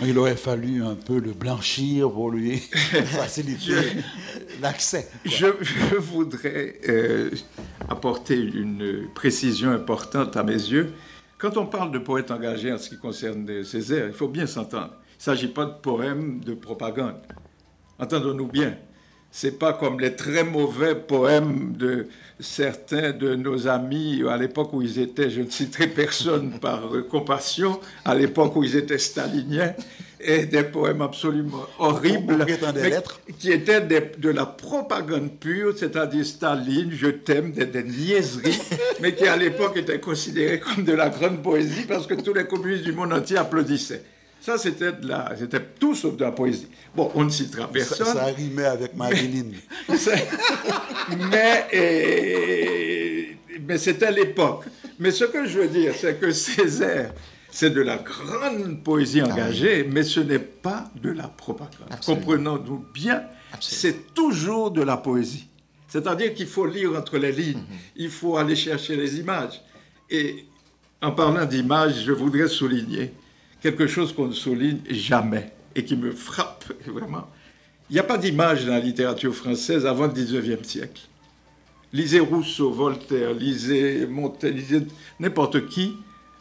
Il 0.00 0.18
aurait 0.18 0.36
fallu 0.36 0.82
un 0.84 0.94
peu 0.94 1.18
le 1.18 1.32
blanchir 1.32 2.10
pour 2.10 2.30
lui 2.30 2.58
faciliter 3.06 3.74
l'accès. 4.60 5.08
Je, 5.24 5.46
voudrais 5.98 6.80
euh, 6.88 7.30
apporter 7.88 8.36
une 8.36 9.08
précision 9.14 9.70
importante 9.70 10.36
à 10.36 10.42
mes 10.42 10.52
yeux. 10.52 10.92
Quand 11.38 11.56
on 11.56 11.66
parle 11.66 11.92
de 11.92 12.00
poète 12.00 12.32
engagé 12.32 12.72
en 12.72 12.78
ce 12.78 12.88
qui 12.88 12.98
concerne 12.98 13.62
Césaire, 13.62 14.08
il 14.08 14.12
faut 14.12 14.26
bien 14.26 14.46
s'entendre. 14.46 14.94
Il 15.12 15.18
ne 15.18 15.22
s'agit 15.22 15.46
pas 15.46 15.66
de 15.66 15.74
poèmes 15.80 16.40
de 16.40 16.52
propagande. 16.52 17.14
Entendons-nous 18.00 18.48
bien. 18.48 18.76
C'est 19.30 19.56
pas 19.56 19.72
comme 19.72 20.00
les 20.00 20.16
très 20.16 20.42
mauvais 20.42 20.96
poèmes 20.96 21.76
de 21.76 22.08
certains 22.40 23.12
de 23.12 23.36
nos 23.36 23.68
amis 23.68 24.24
à 24.28 24.36
l'époque 24.36 24.72
où 24.72 24.82
ils 24.82 24.98
étaient, 24.98 25.30
je 25.30 25.42
ne 25.42 25.50
citerai 25.50 25.86
personne 25.86 26.58
par 26.58 26.80
compassion, 27.08 27.78
à 28.04 28.16
l'époque 28.16 28.56
où 28.56 28.64
ils 28.64 28.74
étaient 28.74 28.98
staliniens, 28.98 29.74
et 30.20 30.46
des 30.46 30.64
poèmes 30.64 31.02
absolument 31.02 31.64
horribles, 31.78 32.44
qui 33.38 33.52
étaient 33.52 33.80
de 33.80 34.28
la 34.30 34.46
propagande 34.46 35.30
pure, 35.38 35.74
c'est-à-dire 35.76 36.24
Staline, 36.26 36.90
je 36.92 37.08
t'aime, 37.08 37.52
des, 37.52 37.66
des, 37.66 37.84
niaiseries, 37.84 38.60
mais 39.00 39.14
qui 39.14 39.26
à 39.26 39.36
l'époque 39.36 39.76
étaient 39.76 40.00
considérées 40.00 40.60
comme 40.60 40.84
de 40.84 40.92
la 40.92 41.08
grande 41.08 41.42
poésie 41.42 41.84
parce 41.86 42.06
que 42.06 42.14
tous 42.14 42.34
les 42.34 42.46
communistes 42.46 42.84
du 42.84 42.92
monde 42.92 43.12
entier 43.12 43.36
applaudissaient. 43.36 44.02
Ça, 44.40 44.56
c'était 44.56 44.92
de 44.92 45.08
la, 45.08 45.34
c'était 45.38 45.60
tout 45.80 45.94
sauf 45.94 46.16
de 46.16 46.24
la 46.24 46.30
poésie. 46.32 46.68
Bon, 46.94 47.10
on 47.14 47.24
ne 47.24 47.30
citera 47.30 47.68
personne. 47.68 48.06
Ça, 48.06 48.14
ça 48.14 48.24
rimait 48.26 48.64
avec 48.64 48.96
Marilyn. 48.96 49.50
mais 51.30 51.66
et- 51.72 53.36
mais 53.66 53.78
c'était 53.78 54.12
l'époque. 54.12 54.64
Mais 54.98 55.10
ce 55.10 55.24
que 55.24 55.46
je 55.46 55.58
veux 55.60 55.68
dire, 55.68 55.92
c'est 55.96 56.18
que 56.18 56.30
Césaire, 56.30 57.12
c'est 57.58 57.70
de 57.70 57.80
la 57.80 57.96
grande 57.96 58.84
poésie 58.84 59.20
engagée, 59.20 59.82
mais 59.82 60.04
ce 60.04 60.20
n'est 60.20 60.38
pas 60.38 60.92
de 61.02 61.10
la 61.10 61.26
propagande. 61.26 61.88
Comprenons-nous 62.06 62.84
bien, 62.94 63.24
c'est 63.58 64.14
toujours 64.14 64.70
de 64.70 64.80
la 64.80 64.96
poésie. 64.96 65.48
C'est-à-dire 65.88 66.34
qu'il 66.34 66.46
faut 66.46 66.66
lire 66.66 66.92
entre 66.96 67.18
les 67.18 67.32
lignes, 67.32 67.64
il 67.96 68.10
faut 68.10 68.36
aller 68.36 68.54
chercher 68.54 68.94
les 68.94 69.18
images. 69.18 69.60
Et 70.08 70.44
en 71.02 71.10
parlant 71.10 71.44
d'images, 71.46 72.04
je 72.04 72.12
voudrais 72.12 72.46
souligner 72.46 73.12
quelque 73.60 73.88
chose 73.88 74.12
qu'on 74.12 74.28
ne 74.28 74.34
souligne 74.34 74.78
jamais 74.90 75.50
et 75.74 75.84
qui 75.84 75.96
me 75.96 76.12
frappe 76.12 76.72
vraiment. 76.86 77.28
Il 77.90 77.94
n'y 77.94 77.98
a 77.98 78.04
pas 78.04 78.18
d'image 78.18 78.66
dans 78.66 78.74
la 78.74 78.78
littérature 78.78 79.34
française 79.34 79.84
avant 79.84 80.06
le 80.06 80.12
19e 80.12 80.62
siècle. 80.62 81.02
Lisez 81.92 82.20
Rousseau, 82.20 82.70
Voltaire, 82.70 83.34
lisez 83.34 84.06
Montaigne, 84.06 84.54
lisez 84.54 84.82
n'importe 85.18 85.66
qui, 85.66 85.96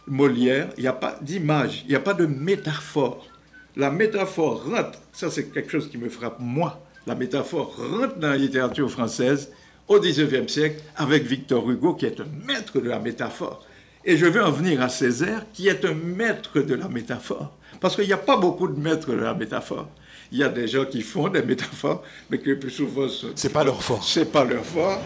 Molière, 0.07 0.69
il 0.77 0.81
n'y 0.81 0.87
a 0.87 0.93
pas 0.93 1.17
d'image, 1.21 1.83
il 1.85 1.89
n'y 1.89 1.95
a 1.95 1.99
pas 1.99 2.13
de 2.13 2.25
métaphore. 2.25 3.27
La 3.75 3.91
métaphore 3.91 4.63
rentre, 4.65 4.99
ça 5.11 5.29
c'est 5.29 5.51
quelque 5.51 5.71
chose 5.71 5.89
qui 5.89 5.97
me 5.97 6.09
frappe 6.09 6.39
moi, 6.39 6.81
la 7.05 7.15
métaphore 7.15 7.75
rentre 7.77 8.17
dans 8.17 8.29
la 8.29 8.37
littérature 8.37 8.89
française 8.89 9.51
au 9.87 9.99
19e 9.99 10.47
siècle 10.47 10.81
avec 10.95 11.23
Victor 11.23 11.69
Hugo 11.69 11.93
qui 11.93 12.05
est 12.05 12.19
un 12.19 12.27
maître 12.45 12.79
de 12.79 12.89
la 12.89 12.99
métaphore. 12.99 13.65
Et 14.03 14.17
je 14.17 14.25
veux 14.25 14.43
en 14.43 14.51
venir 14.51 14.81
à 14.81 14.89
Césaire 14.89 15.45
qui 15.53 15.67
est 15.67 15.83
un 15.85 15.93
maître 15.93 16.61
de 16.61 16.75
la 16.75 16.87
métaphore. 16.87 17.57
Parce 17.81 17.95
qu'il 17.95 18.05
n'y 18.07 18.13
a 18.13 18.17
pas 18.17 18.37
beaucoup 18.37 18.67
de 18.67 18.79
maîtres 18.79 19.11
de 19.11 19.17
la 19.17 19.33
métaphore. 19.33 19.89
Il 20.31 20.37
y 20.39 20.43
a 20.43 20.49
des 20.49 20.67
gens 20.67 20.85
qui 20.85 21.01
font 21.01 21.29
des 21.29 21.41
métaphores, 21.43 22.03
mais 22.29 22.39
qui 22.39 22.49
le 22.49 22.59
plus 22.59 22.71
souvent 22.71 23.07
sont 23.07 23.27
C'est 23.35 23.53
pas 23.53 23.63
leur 23.63 23.81
force. 23.81 24.11
c'est 24.11 24.31
pas 24.31 24.43
leur 24.43 24.65
fort. 24.65 25.01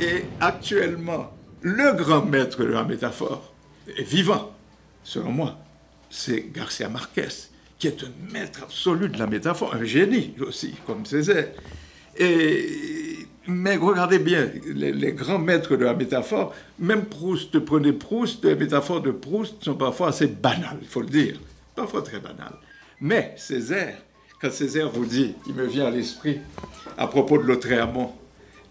Et 0.00 0.24
actuellement, 0.40 1.32
le 1.62 1.92
grand 1.92 2.24
maître 2.24 2.62
de 2.62 2.68
la 2.72 2.84
métaphore 2.84 3.52
vivant, 3.98 4.52
selon 5.02 5.32
moi. 5.32 5.58
C'est 6.10 6.52
Garcia 6.52 6.88
Marquez, 6.88 7.28
qui 7.78 7.86
est 7.86 8.02
un 8.02 8.32
maître 8.32 8.62
absolu 8.62 9.08
de 9.08 9.18
la 9.18 9.26
métaphore, 9.26 9.74
un 9.74 9.84
génie 9.84 10.34
aussi, 10.40 10.74
comme 10.86 11.06
Césaire. 11.06 11.48
Mais 13.46 13.76
regardez 13.76 14.18
bien, 14.18 14.50
les, 14.66 14.92
les 14.92 15.12
grands 15.12 15.38
maîtres 15.38 15.76
de 15.76 15.84
la 15.84 15.94
métaphore, 15.94 16.54
même 16.78 17.06
Proust, 17.06 17.58
prenez 17.60 17.92
Proust, 17.92 18.44
les 18.44 18.54
métaphores 18.56 19.00
de 19.00 19.10
Proust 19.10 19.62
sont 19.64 19.74
parfois 19.74 20.08
assez 20.08 20.26
banales, 20.26 20.78
il 20.82 20.88
faut 20.88 21.00
le 21.00 21.08
dire, 21.08 21.40
parfois 21.74 22.02
très 22.02 22.20
banales. 22.20 22.58
Mais 23.00 23.34
Césaire, 23.36 23.98
quand 24.40 24.52
Césaire 24.52 24.90
vous 24.90 25.06
dit, 25.06 25.34
il 25.46 25.54
me 25.54 25.66
vient 25.66 25.86
à 25.86 25.90
l'esprit, 25.90 26.40
à 26.98 27.06
propos 27.06 27.38
de 27.38 27.44
Lautréamont, 27.44 28.12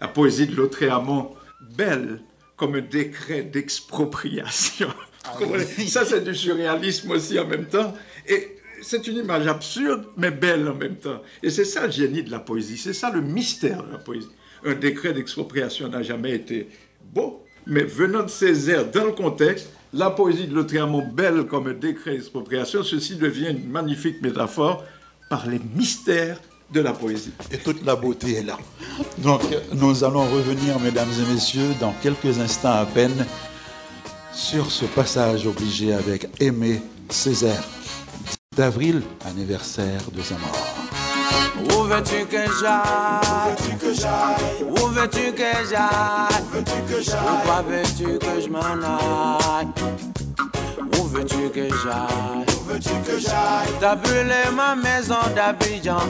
la 0.00 0.08
poésie 0.08 0.46
de 0.46 0.54
Lautréamont, 0.54 1.34
belle 1.76 2.20
comme 2.56 2.74
un 2.74 2.80
décret 2.80 3.42
d'expropriation. 3.42 4.88
Ça, 5.88 6.04
c'est 6.04 6.24
du 6.24 6.34
surréalisme 6.34 7.10
aussi 7.10 7.38
en 7.38 7.46
même 7.46 7.66
temps. 7.66 7.94
Et 8.26 8.56
c'est 8.82 9.06
une 9.06 9.18
image 9.18 9.46
absurde, 9.46 10.04
mais 10.16 10.30
belle 10.30 10.68
en 10.68 10.74
même 10.74 10.96
temps. 10.96 11.22
Et 11.42 11.50
c'est 11.50 11.64
ça 11.64 11.86
le 11.86 11.92
génie 11.92 12.22
de 12.22 12.30
la 12.30 12.38
poésie, 12.38 12.78
c'est 12.78 12.94
ça 12.94 13.10
le 13.10 13.20
mystère 13.20 13.84
de 13.84 13.92
la 13.92 13.98
poésie. 13.98 14.30
Un 14.64 14.74
décret 14.74 15.12
d'expropriation 15.12 15.88
n'a 15.88 16.02
jamais 16.02 16.32
été 16.32 16.68
beau, 17.12 17.44
mais 17.66 17.82
venant 17.82 18.22
de 18.22 18.30
Césaire 18.30 18.90
dans 18.90 19.04
le 19.04 19.12
contexte, 19.12 19.70
la 19.92 20.10
poésie 20.10 20.46
de 20.46 20.54
Lautréamont, 20.54 21.06
belle 21.06 21.44
comme 21.44 21.66
un 21.66 21.74
décret 21.74 22.12
d'expropriation, 22.12 22.82
ceci 22.82 23.16
devient 23.16 23.50
une 23.50 23.68
magnifique 23.68 24.22
métaphore 24.22 24.84
par 25.28 25.48
les 25.48 25.60
mystères 25.74 26.40
de 26.72 26.80
la 26.80 26.92
poésie. 26.92 27.32
Et 27.50 27.58
toute 27.58 27.84
la 27.84 27.96
beauté 27.96 28.34
est 28.34 28.42
là. 28.44 28.56
Donc, 29.18 29.42
nous 29.72 30.04
allons 30.04 30.24
revenir, 30.30 30.78
mesdames 30.78 31.08
et 31.20 31.32
messieurs, 31.32 31.74
dans 31.80 31.92
quelques 32.02 32.38
instants 32.38 32.72
à 32.72 32.86
peine, 32.86 33.26
sur 34.32 34.70
ce 34.70 34.84
passage 34.84 35.46
obligé 35.46 35.92
avec 35.92 36.28
Aimé 36.40 36.82
Césaire. 37.08 37.62
10 38.26 38.36
d'avril, 38.56 39.02
anniversaire 39.26 40.02
de 40.12 40.22
sa 40.22 40.34
mort. 40.34 40.66
Où 41.64 41.82
veux-tu 41.84 42.24
que 42.26 42.44
j'aille? 42.60 43.54
Où 44.62 44.86
veux-tu 44.88 45.32
que 45.32 45.52
j'aille? 45.54 46.44
Pourquoi 47.24 47.62
veux-tu 47.62 48.18
que 48.18 48.40
je 48.40 48.48
m'en 48.48 48.60
aille? 48.60 49.68
Où 50.98 51.04
veux-tu 51.04 51.50
que 51.50 51.68
j'aille? 51.68 52.46
T'as 53.80 53.96
brûlé 53.96 54.50
ma 54.54 54.76
maison 54.76 55.16
d'Abidjan 55.34 56.06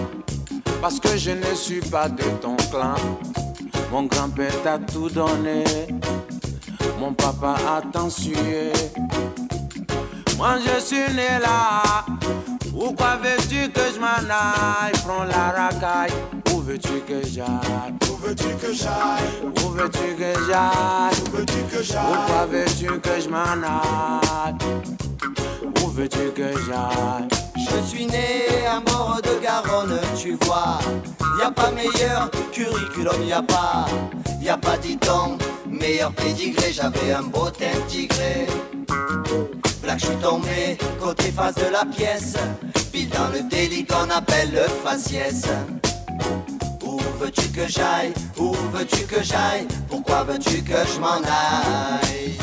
Parce 0.81 1.00
que 1.00 1.17
je 1.17 1.31
ne 1.31 1.55
suis 1.55 1.81
pas 1.81 2.09
de 2.09 2.25
ton 2.41 2.57
clan. 2.71 2.95
Mon 3.91 4.05
grand-père 4.05 4.62
t'a 4.62 4.79
tout 4.79 5.09
donné 5.09 5.65
Mon 6.99 7.13
papa 7.13 7.57
a 7.67 8.11
sué 8.11 8.73
Moi 10.37 10.57
je 10.65 10.81
suis 10.81 11.15
né 11.15 11.39
là. 11.41 12.05
Pourquoi 12.71 13.17
veux-tu 13.17 13.71
que 13.71 13.81
je 13.95 14.01
m'en 14.01 14.31
aille? 14.31 14.93
Prends 15.07 15.25
la 15.25 15.51
racaille. 15.51 16.13
Où 16.55 16.61
veux-tu 16.61 17.01
que 17.07 17.27
j'aille? 17.27 17.95
Où 18.11 18.17
veux-tu 18.17 18.49
que 18.57 18.73
j'aille? 18.73 19.53
Où 19.63 19.69
veux-tu 19.71 20.17
que 20.17 20.33
j'aille? 20.47 21.23
Où 21.27 21.37
veux-tu 21.37 21.77
que 21.77 21.83
j'aille? 21.83 22.05
Pourquoi 22.07 22.47
veux-tu 22.47 23.01
que 23.01 23.21
je 23.21 23.29
m'en 23.29 23.39
aille? 23.39 24.55
Où 25.83 25.89
veux-tu 25.89 26.31
que 26.35 26.53
j'aille? 26.67 27.50
Je 27.71 27.87
suis 27.87 28.07
né 28.07 28.47
à 28.69 28.81
bord 28.81 29.21
de 29.23 29.43
Garonne, 29.43 29.99
tu 30.17 30.37
vois. 30.43 30.79
Y 31.39 31.43
a 31.43 31.50
pas 31.50 31.71
meilleur 31.71 32.31
curriculum, 32.53 33.23
y 33.27 33.33
a 33.33 33.43
pas, 33.43 33.87
y 34.43 34.49
a 34.49 34.57
pas 34.57 34.77
dit-on, 34.77 35.39
meilleur 35.69 36.12
pédigré. 36.12 36.73
J'avais 36.73 37.12
un 37.12 37.23
beau 37.23 37.49
teint 37.50 37.81
tigré. 37.89 38.47
Là 39.87 39.97
je 39.97 40.07
suis 40.07 40.17
tombé, 40.17 40.79
côté 41.00 41.33
face 41.33 41.55
de 41.55 41.73
la 41.73 41.85
pièce, 41.85 42.35
pile 42.93 43.09
dans 43.11 43.29
le 43.29 43.49
délit 43.49 43.85
qu'on 43.85 44.11
appelle 44.11 44.53
le 44.53 44.69
faciès. 44.85 45.45
Où 46.85 46.99
veux-tu 47.19 47.49
que 47.49 47.67
j'aille? 47.67 48.12
Où 48.39 48.53
veux-tu 48.73 49.05
que 49.07 49.23
j'aille? 49.23 49.67
Pourquoi 49.89 50.25
veux-tu 50.25 50.62
que 50.62 50.77
je 50.95 51.00
m'en 51.00 51.17
aille? 51.17 52.37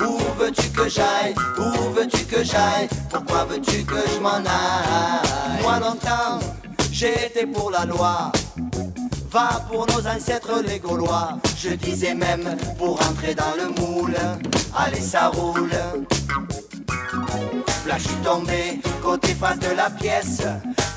Où 0.00 0.18
veux-tu 0.38 0.68
que 0.70 0.88
j'aille? 0.88 1.34
Où 1.58 1.92
veux-tu 1.92 2.24
que 2.24 2.42
j'aille? 2.42 2.88
Pourquoi 3.10 3.44
veux-tu 3.44 3.84
que 3.84 3.96
je 4.14 4.20
m'en 4.20 4.36
aille? 4.36 5.62
Moi 5.62 5.78
longtemps, 5.78 6.38
j'ai 6.92 7.26
été 7.26 7.46
pour 7.46 7.70
la 7.70 7.84
loi. 7.84 8.32
Va 9.30 9.62
pour 9.70 9.86
nos 9.86 10.06
ancêtres 10.06 10.62
les 10.66 10.78
Gaulois. 10.80 11.38
Je 11.56 11.70
disais 11.70 12.14
même 12.14 12.56
pour 12.78 13.00
entrer 13.08 13.34
dans 13.34 13.54
le 13.56 13.68
moule. 13.80 14.16
Allez, 14.76 15.00
ça 15.00 15.28
roule. 15.28 15.70
Là, 17.86 17.96
je 17.96 18.08
suis 18.08 18.16
tombé 18.16 18.80
côté 19.02 19.34
face 19.34 19.58
de 19.58 19.74
la 19.74 19.90
pièce, 19.90 20.42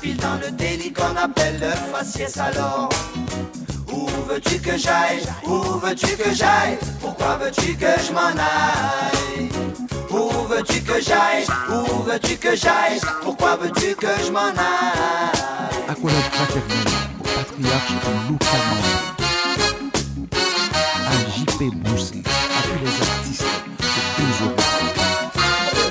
pile 0.00 0.16
dans 0.16 0.34
le 0.44 0.50
délit 0.50 0.92
qu'on 0.92 1.16
appelle 1.16 1.58
le 1.60 1.70
faciès. 1.92 2.36
Alors, 2.38 2.88
veux-tu 4.24 4.58
que 4.60 4.76
j'aille? 4.76 5.22
Où 5.46 5.78
veux-tu 5.78 6.16
que 6.16 6.34
j'aille? 6.34 6.78
Pourquoi 7.00 7.36
veux-tu 7.36 7.74
que 7.76 7.86
je 8.06 8.12
m'en 8.12 8.34
aille? 8.36 9.50
Où 10.10 10.30
veux-tu 10.48 10.80
que 10.82 11.00
j'aille? 11.00 11.46
Où 11.70 12.02
veux-tu 12.02 12.36
que 12.36 12.56
j'aille? 12.56 13.00
Pourquoi 13.22 13.56
veux-tu 13.56 13.94
que 13.94 14.06
je 14.24 14.30
m'en 14.32 14.40
aille? 14.40 14.54
Accolade 15.88 16.28
fraternelle 16.32 16.94
au 17.20 17.22
patriarche 17.24 17.92
Louka 18.28 18.58
Mandé, 18.68 18.94
à 21.06 21.12
JP 21.36 21.60
Boussé, 21.82 22.22
à 22.26 22.62
tous 22.62 22.78
les 22.84 22.96
artistes 23.10 23.44
de 24.18 24.24
euros. 24.44 24.56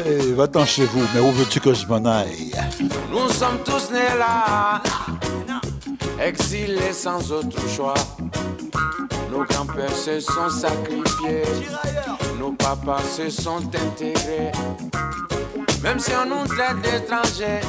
Eh, 0.06 0.34
va-t'en 0.34 0.66
chez 0.66 0.86
vous, 0.86 1.06
mais 1.14 1.22
où 1.22 1.32
veux-tu 1.32 1.60
que 1.62 1.74
je 1.74 1.86
m'en 1.88 2.04
aille? 2.06 2.54
Nous 3.10 3.30
sommes 3.30 3.60
tous 3.64 3.90
nés 3.92 4.18
là, 4.20 4.82
exilés 6.24 6.94
sans 6.94 7.32
autre 7.32 7.60
choix. 7.68 7.94
Nos 9.32 9.44
grands-pères 9.44 9.96
se 9.96 10.20
sont 10.20 10.50
sacrifiés, 10.50 11.44
nos 12.40 12.52
papas 12.52 13.02
se 13.02 13.30
sont 13.30 13.64
intégrés. 13.68 14.52
Même 15.82 16.00
si 16.00 16.12
on 16.16 16.26
nous 16.30 16.48
traite 16.48 16.82
d'étrangers, 16.82 17.62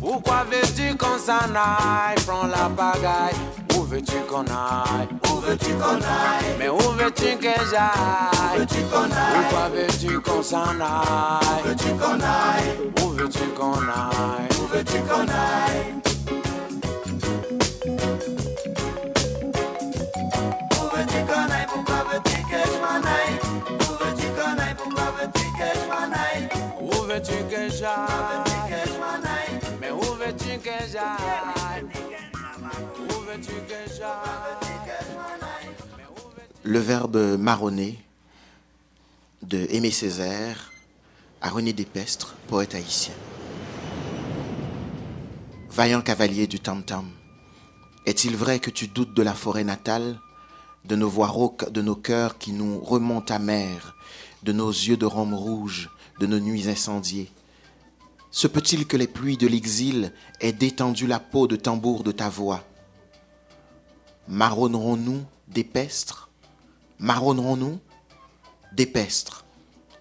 pourquoi 0.00 0.44
veux-tu 0.50 0.96
qu'on 0.96 1.18
s'en 1.18 1.54
aille? 1.54 2.16
Prends 2.26 2.46
la 2.46 2.68
pagaille, 2.76 3.34
où 3.76 3.82
veux-tu 3.82 4.16
qu'on 4.28 4.40
aille? 4.40 5.08
Où 5.30 5.40
veux-tu 5.40 5.72
qu'on 5.74 5.96
aille? 5.96 6.56
Mais 6.58 6.68
où 6.68 6.78
veux-tu 6.78 7.36
que 7.36 7.54
j'aille? 7.70 8.58
Veux-tu 8.58 8.82
qu'on 8.90 9.04
aille? 9.04 9.44
Pourquoi 9.48 9.68
veux-tu 9.68 10.20
qu'on 10.20 10.42
s'en 10.42 10.80
aille? 10.80 11.62
Où 11.62 11.68
veux-tu 11.68 11.90
qu'on 11.90 12.20
aille? 12.20 13.04
Où 13.04 13.08
veux-tu 13.10 13.44
qu'on 13.56 13.72
aille? 13.72 14.48
Où 14.58 14.66
veux-tu 14.74 14.98
qu'on 15.00 15.28
aille? 15.28 16.09
Le 36.62 36.78
verbe 36.78 37.16
marronner 37.38 37.98
de 39.42 39.66
Aimé 39.70 39.90
Césaire 39.90 40.70
à 41.40 41.48
René 41.48 41.72
Despestre, 41.72 42.34
poète 42.46 42.74
haïtien. 42.74 43.14
Vaillant 45.70 46.02
cavalier 46.02 46.46
du 46.46 46.60
tam-tam, 46.60 47.06
est-il 48.10 48.36
vrai 48.36 48.58
que 48.58 48.70
tu 48.70 48.88
doutes 48.88 49.14
de 49.14 49.22
la 49.22 49.34
forêt 49.34 49.62
natale, 49.62 50.18
de 50.84 50.96
nos 50.96 51.08
voix 51.08 51.28
rauques, 51.28 51.70
de 51.70 51.80
nos 51.80 51.94
cœurs 51.94 52.38
qui 52.38 52.50
nous 52.50 52.80
remontent 52.80 53.32
amers, 53.32 53.94
de 54.42 54.50
nos 54.50 54.68
yeux 54.68 54.96
de 54.96 55.06
rhum 55.06 55.32
rouge, 55.32 55.90
de 56.18 56.26
nos 56.26 56.40
nuits 56.40 56.68
incendiées? 56.68 57.30
Se 58.32 58.48
peut-il 58.48 58.88
que 58.88 58.96
les 58.96 59.06
pluies 59.06 59.36
de 59.36 59.46
l'exil 59.46 60.12
aient 60.40 60.52
détendu 60.52 61.06
la 61.06 61.20
peau 61.20 61.46
de 61.46 61.54
tambour 61.54 62.02
de 62.02 62.10
ta 62.10 62.28
voix? 62.28 62.64
Marronnerons-nous 64.26 65.24
d'épestre 65.46 66.30
Marronnerons-nous 66.98 67.78
D'épestre, 68.72 69.44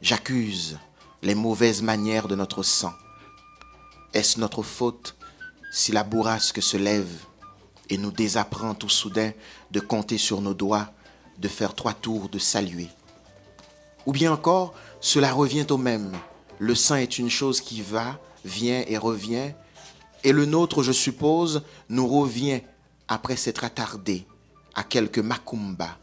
j'accuse 0.02 0.80
les 1.22 1.36
mauvaises 1.36 1.84
manières 1.84 2.28
de 2.28 2.36
notre 2.36 2.64
sang. 2.64 2.94
Est-ce 4.16 4.40
notre 4.40 4.64
faute 4.64 5.16
si 5.72 5.92
la 5.92 6.04
bourrasque 6.04 6.64
se 6.64 6.78
lève 6.78 7.29
et 7.90 7.98
nous 7.98 8.12
désapprend 8.12 8.74
tout 8.74 8.90
soudain 8.90 9.32
de 9.72 9.80
compter 9.80 10.18
sur 10.18 10.42
nos 10.42 10.54
doigts, 10.54 10.92
de 11.38 11.48
faire 11.48 11.74
trois 11.74 11.94
tours, 11.94 12.30
de 12.30 12.40
saluer 12.40 12.88
Ou 14.06 14.12
bien 14.12 14.32
encore, 14.32 14.74
cela 15.02 15.32
revient 15.32 15.66
au 15.70 15.78
même. 15.78 16.12
Le 16.60 16.76
sang 16.76 16.96
est 16.96 17.20
une 17.20 17.30
chose 17.30 17.62
qui 17.62 17.82
va, 17.82 18.20
vient 18.46 18.84
et 18.88 18.98
revient, 18.98 19.52
et 20.24 20.32
le 20.32 20.46
nôtre, 20.46 20.84
je 20.84 20.92
suppose, 20.92 21.64
nous 21.88 22.08
revient 22.08 22.62
après 23.08 23.36
s'être 23.36 23.64
attardé 23.64 24.26
à 24.76 24.84
quelque 24.84 25.22
macumba. 25.22 25.98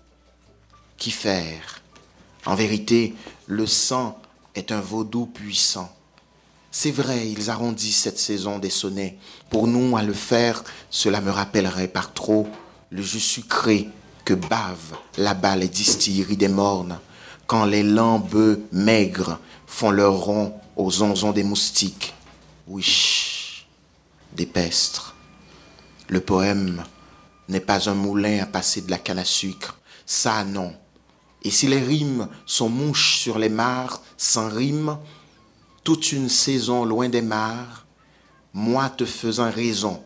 Qui 0.97 1.11
faire 1.11 1.83
En 2.47 2.55
vérité, 2.55 3.15
le 3.47 3.67
sang 3.67 4.19
est 4.55 4.73
un 4.73 4.81
vaudou 4.81 5.27
puissant. 5.27 5.95
C'est 6.79 6.91
vrai, 6.91 7.27
ils 7.31 7.49
arrondissent 7.49 8.03
cette 8.03 8.19
saison 8.19 8.59
des 8.59 8.69
sonnets. 8.69 9.17
Pour 9.49 9.67
nous, 9.67 9.97
à 9.97 10.03
le 10.03 10.13
faire, 10.13 10.63
cela 10.91 11.23
me 11.23 11.31
rappellerait 11.31 11.89
par 11.89 12.13
trop 12.13 12.47
le 12.91 13.01
jus 13.01 13.19
sucré 13.19 13.89
que 14.27 14.35
bavent 14.35 14.99
là-bas 15.17 15.57
les 15.57 15.69
distilleries 15.69 16.37
des 16.37 16.49
mornes, 16.49 16.99
quand 17.47 17.65
les 17.65 17.83
lents 17.83 18.23
maigres 18.73 19.39
font 19.67 19.91
leur 19.91 20.19
rond 20.19 20.53
aux 20.77 21.03
onzons 21.03 21.33
des 21.33 21.45
moustiques. 21.45 22.13
Wish, 22.69 23.67
des 24.35 24.45
pestres. 24.45 25.15
Le 26.09 26.21
poème 26.21 26.85
n'est 27.49 27.61
pas 27.61 27.89
un 27.89 27.95
moulin 27.95 28.43
à 28.43 28.47
passer 28.47 28.83
de 28.83 28.91
la 28.91 28.99
canne 28.99 29.19
à 29.19 29.25
sucre. 29.25 29.79
Ça, 30.05 30.45
non. 30.45 30.75
Et 31.43 31.51
si 31.51 31.69
les 31.69 31.81
rimes 31.81 32.29
sont 32.45 32.69
mouches 32.69 33.17
sur 33.17 33.39
les 33.39 33.49
mares, 33.49 34.03
sans 34.19 34.51
rime, 34.51 34.99
toute 35.87 36.11
une 36.11 36.29
saison 36.29 36.85
loin 36.85 37.09
des 37.09 37.23
mares, 37.23 37.87
moi 38.53 38.91
te 38.91 39.05
faisant 39.05 39.53
raison, 39.53 40.03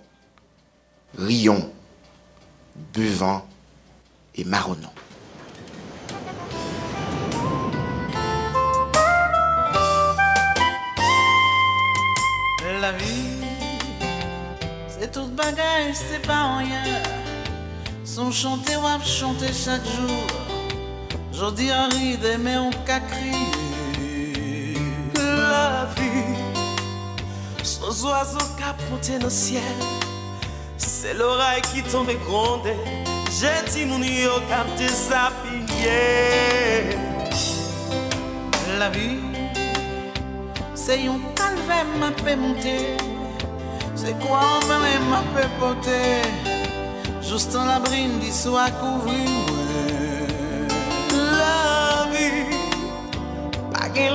rions, 1.17 1.73
buvant 2.93 3.47
et 4.35 4.45
marronnons. 4.45 4.93
La 12.83 12.93
vie, 12.93 13.41
c'est 14.87 15.11
toute 15.11 15.35
bagaille, 15.35 15.95
c'est 15.95 16.27
pas 16.27 16.59
rien. 16.59 16.85
Son 18.05 18.31
chanter 18.31 18.75
à 18.75 19.03
chanter 19.03 19.51
chaque 19.51 19.87
jour. 19.87 20.27
Jodi 21.33 21.71
a 21.71 21.87
ride, 21.87 22.37
mais 22.39 22.59
on 22.59 22.71
crié. 22.71 23.70
La 25.51 25.87
vie, 25.97 26.37
sans 27.65 28.07
oiseaux 28.07 28.39
capoté 28.57 29.19
dans 29.19 29.25
le 29.25 29.31
ciel. 29.31 29.79
C'est 30.77 31.15
l'oreille 31.15 31.63
qui 31.73 31.83
tombe 31.83 32.09
et 32.09 32.19
gronde. 32.27 32.69
J'ai 33.37 33.61
dit 33.73 33.85
mon 33.85 34.01
yo 34.01 34.35
capté 34.49 34.87
sa 34.87 35.33
pilier. 35.43 36.97
La 38.79 38.91
vie, 38.91 39.19
c'est 40.77 41.01
un 41.09 41.19
calvaire 41.35 41.87
m'a 41.99 42.13
fait 42.25 42.37
monter. 42.37 42.97
C'est 43.97 44.17
quoi 44.21 44.61
même 44.69 45.09
m'a 45.09 45.25
fait 45.35 45.51
porter. 45.59 46.23
Juste 47.21 47.57
en 47.57 47.65
la 47.65 47.81
brine 47.81 48.21
d'y 48.21 48.33
soit 48.33 48.71
couvrir. 48.83 49.31
La 51.41 52.07
vie, 52.13 52.57
pas 53.73 53.89
qu'elle 53.89 54.15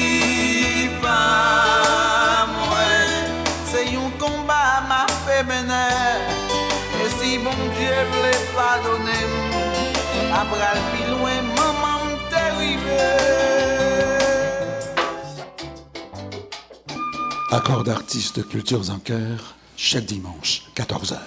Accord 17.53 17.83
d'artistes 17.83 18.47
Cultures 18.47 18.89
en 18.91 18.99
cœur, 18.99 19.55
chaque 19.75 20.05
dimanche, 20.05 20.63
14h. 20.73 21.17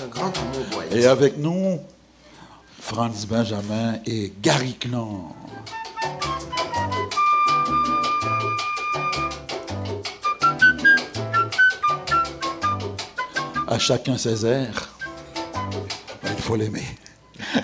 Un 0.00 0.06
grand 0.06 0.32
amour 0.38 0.64
poète. 0.70 0.92
Et 0.92 1.06
avec 1.06 1.38
nous, 1.38 1.80
Franz 2.80 3.26
Benjamin 3.26 3.96
et 4.06 4.32
Gary 4.40 4.74
Clan. 4.74 5.34
À 13.66 13.80
chacun 13.80 14.16
ses 14.16 14.46
airs. 14.46 14.88
Il 16.22 16.42
faut 16.42 16.54
l'aimer. 16.54 16.86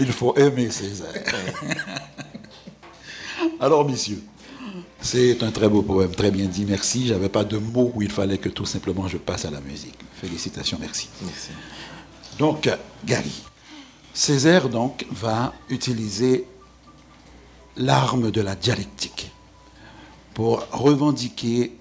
Il 0.00 0.12
faut 0.12 0.36
aimer 0.36 0.70
ses 0.70 1.02
airs. 1.02 1.34
Alors, 3.60 3.88
messieurs, 3.88 4.24
c'est 5.00 5.42
un 5.42 5.50
très 5.50 5.68
beau 5.68 5.82
poème, 5.82 6.10
très 6.10 6.30
bien 6.30 6.46
dit, 6.46 6.64
merci. 6.64 7.06
J'avais 7.06 7.28
pas 7.28 7.44
de 7.44 7.58
mots 7.58 7.92
où 7.94 8.02
il 8.02 8.10
fallait 8.10 8.38
que 8.38 8.48
tout 8.48 8.66
simplement 8.66 9.08
je 9.08 9.16
passe 9.16 9.44
à 9.44 9.50
la 9.50 9.60
musique. 9.60 9.98
Félicitations, 10.20 10.78
merci. 10.80 11.08
Merci. 11.22 11.50
Donc, 12.38 12.68
Gary, 13.04 13.42
Césaire 14.12 14.68
donc 14.68 15.06
va 15.10 15.54
utiliser 15.68 16.44
l'arme 17.76 18.30
de 18.30 18.40
la 18.40 18.56
dialectique 18.56 19.30
pour 20.34 20.66
revendiquer 20.72 21.76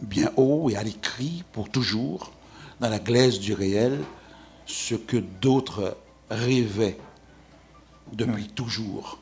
bien 0.00 0.30
haut 0.36 0.68
et 0.70 0.76
à 0.76 0.82
l'écrit, 0.82 1.44
pour 1.52 1.68
toujours, 1.70 2.32
dans 2.80 2.88
la 2.88 2.98
glaise 2.98 3.38
du 3.38 3.52
réel, 3.52 4.00
ce 4.66 4.94
que 4.94 5.16
d'autres 5.16 5.96
rêvaient 6.30 6.98
depuis 8.12 8.48
toujours. 8.48 9.18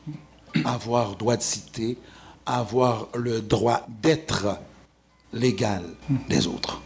Avoir 0.65 1.15
droit 1.15 1.37
de 1.37 1.41
citer, 1.41 1.97
avoir 2.45 3.07
le 3.15 3.41
droit 3.41 3.85
d'être 4.01 4.57
l'égal 5.33 5.83
des 6.27 6.47
autres. 6.47 6.81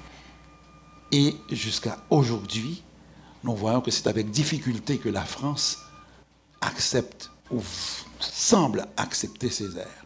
Et 1.12 1.36
jusqu'à 1.52 1.98
aujourd'hui, 2.10 2.84
nous 3.44 3.56
voyons 3.56 3.82
que 3.82 3.92
c'est 3.92 4.08
avec 4.08 4.32
difficulté 4.32 4.98
que 4.98 5.10
la 5.10 5.24
France 5.24 5.80
accepte 6.62 7.30
ou 7.52 7.62
semble 8.20 8.86
accepter 8.98 9.50
Césaire. 9.50 10.06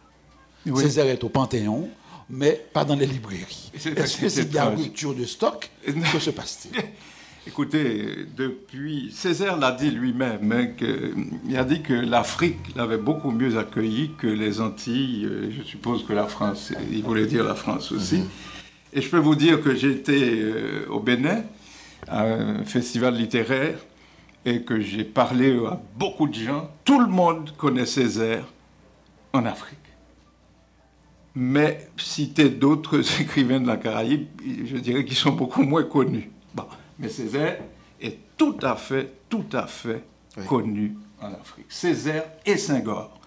Oui. 0.66 0.82
Césaire 0.82 1.06
est 1.06 1.24
au 1.24 1.30
Panthéon, 1.30 1.88
mais 2.28 2.52
pas 2.72 2.84
dans 2.84 2.96
les 2.96 3.06
librairies. 3.06 3.70
Est-ce 3.74 4.18
que 4.18 4.28
c'est 4.28 4.50
de 4.50 4.54
la 4.54 4.66
rupture 4.66 5.14
de 5.14 5.24
stock 5.24 5.70
Que 6.12 6.18
se 6.18 6.30
passe-t-il? 6.30 6.80
Écoutez, 7.50 8.28
depuis, 8.36 9.10
Césaire 9.12 9.56
l'a 9.56 9.72
dit 9.72 9.90
lui-même, 9.90 10.52
hein, 10.52 10.68
il 11.48 11.56
a 11.56 11.64
dit 11.64 11.82
que 11.82 11.92
l'Afrique 11.92 12.76
l'avait 12.76 12.96
beaucoup 12.96 13.32
mieux 13.32 13.58
accueilli 13.58 14.12
que 14.16 14.28
les 14.28 14.60
Antilles, 14.60 15.26
euh, 15.26 15.50
je 15.50 15.64
suppose 15.64 16.06
que 16.06 16.12
la 16.12 16.28
France, 16.28 16.72
il 16.92 17.02
voulait 17.02 17.26
dire 17.26 17.42
la 17.42 17.56
France 17.56 17.90
aussi. 17.90 18.22
Et 18.92 19.02
je 19.02 19.10
peux 19.10 19.18
vous 19.18 19.34
dire 19.34 19.60
que 19.60 19.74
j'ai 19.74 19.90
été 19.90 20.40
euh, 20.40 20.86
au 20.90 21.00
Bénin, 21.00 21.42
à 22.06 22.22
un 22.22 22.64
festival 22.64 23.16
littéraire, 23.16 23.80
et 24.44 24.62
que 24.62 24.78
j'ai 24.78 25.02
parlé 25.02 25.50
à 25.66 25.80
beaucoup 25.96 26.28
de 26.28 26.34
gens, 26.34 26.70
tout 26.84 27.00
le 27.00 27.08
monde 27.08 27.50
connaît 27.56 27.84
Césaire 27.84 28.44
en 29.32 29.44
Afrique. 29.44 29.76
Mais 31.34 31.88
citer 31.96 32.48
d'autres 32.48 33.20
écrivains 33.20 33.58
de 33.58 33.66
la 33.66 33.76
Caraïbe, 33.76 34.28
je 34.66 34.76
dirais 34.76 35.04
qu'ils 35.04 35.16
sont 35.16 35.32
beaucoup 35.32 35.64
moins 35.64 35.82
connus. 35.82 36.30
Mais 37.00 37.08
Césaire 37.08 37.58
est 38.00 38.18
tout 38.36 38.56
à 38.62 38.76
fait, 38.76 39.12
tout 39.28 39.46
à 39.52 39.66
fait 39.66 40.04
connu 40.46 40.96
en 41.20 41.28
Afrique. 41.28 41.66
Césaire 41.68 42.24
et 42.46 42.56
Senghor. 42.56 43.18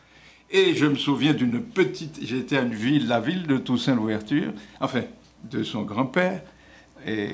Et 0.49 0.75
je 0.75 0.85
me 0.85 0.95
souviens 0.95 1.33
d'une 1.33 1.61
petite. 1.61 2.19
J'étais 2.21 2.57
à 2.57 2.61
une 2.61 2.75
ville, 2.75 3.07
la 3.07 3.19
ville 3.19 3.47
de 3.47 3.57
Toussaint 3.57 3.95
Louverture, 3.95 4.53
enfin, 4.79 5.01
de 5.49 5.63
son 5.63 5.81
grand-père. 5.81 6.41
Et, 7.05 7.31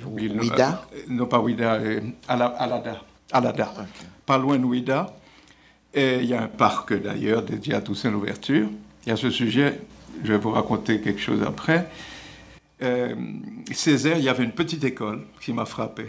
j'oublie 0.00 0.28
le 0.28 0.40
Ouida 0.40 0.86
Non, 1.08 1.26
pas 1.26 1.40
Ouida, 1.40 1.74
euh, 1.74 2.00
Alada. 2.28 3.02
Alada. 3.32 3.74
Pas 4.26 4.38
loin 4.38 4.58
de 4.58 4.64
Ouida. 4.64 5.16
Et 5.94 6.18
il 6.18 6.26
y 6.26 6.34
a 6.34 6.42
un 6.42 6.48
parc 6.48 6.92
d'ailleurs 6.92 7.42
dédié 7.42 7.74
à 7.74 7.80
Toussaint 7.80 8.10
Louverture. 8.10 8.68
Et 9.06 9.10
à 9.10 9.16
ce 9.16 9.30
sujet, 9.30 9.80
je 10.22 10.32
vais 10.32 10.38
vous 10.38 10.50
raconter 10.50 11.00
quelque 11.00 11.20
chose 11.20 11.42
après. 11.42 11.88
Euh, 12.84 13.14
Césaire, 13.72 14.18
il 14.18 14.24
y 14.24 14.28
avait 14.28 14.44
une 14.44 14.52
petite 14.52 14.84
école 14.84 15.22
qui 15.40 15.52
m'a 15.52 15.64
frappé, 15.64 16.06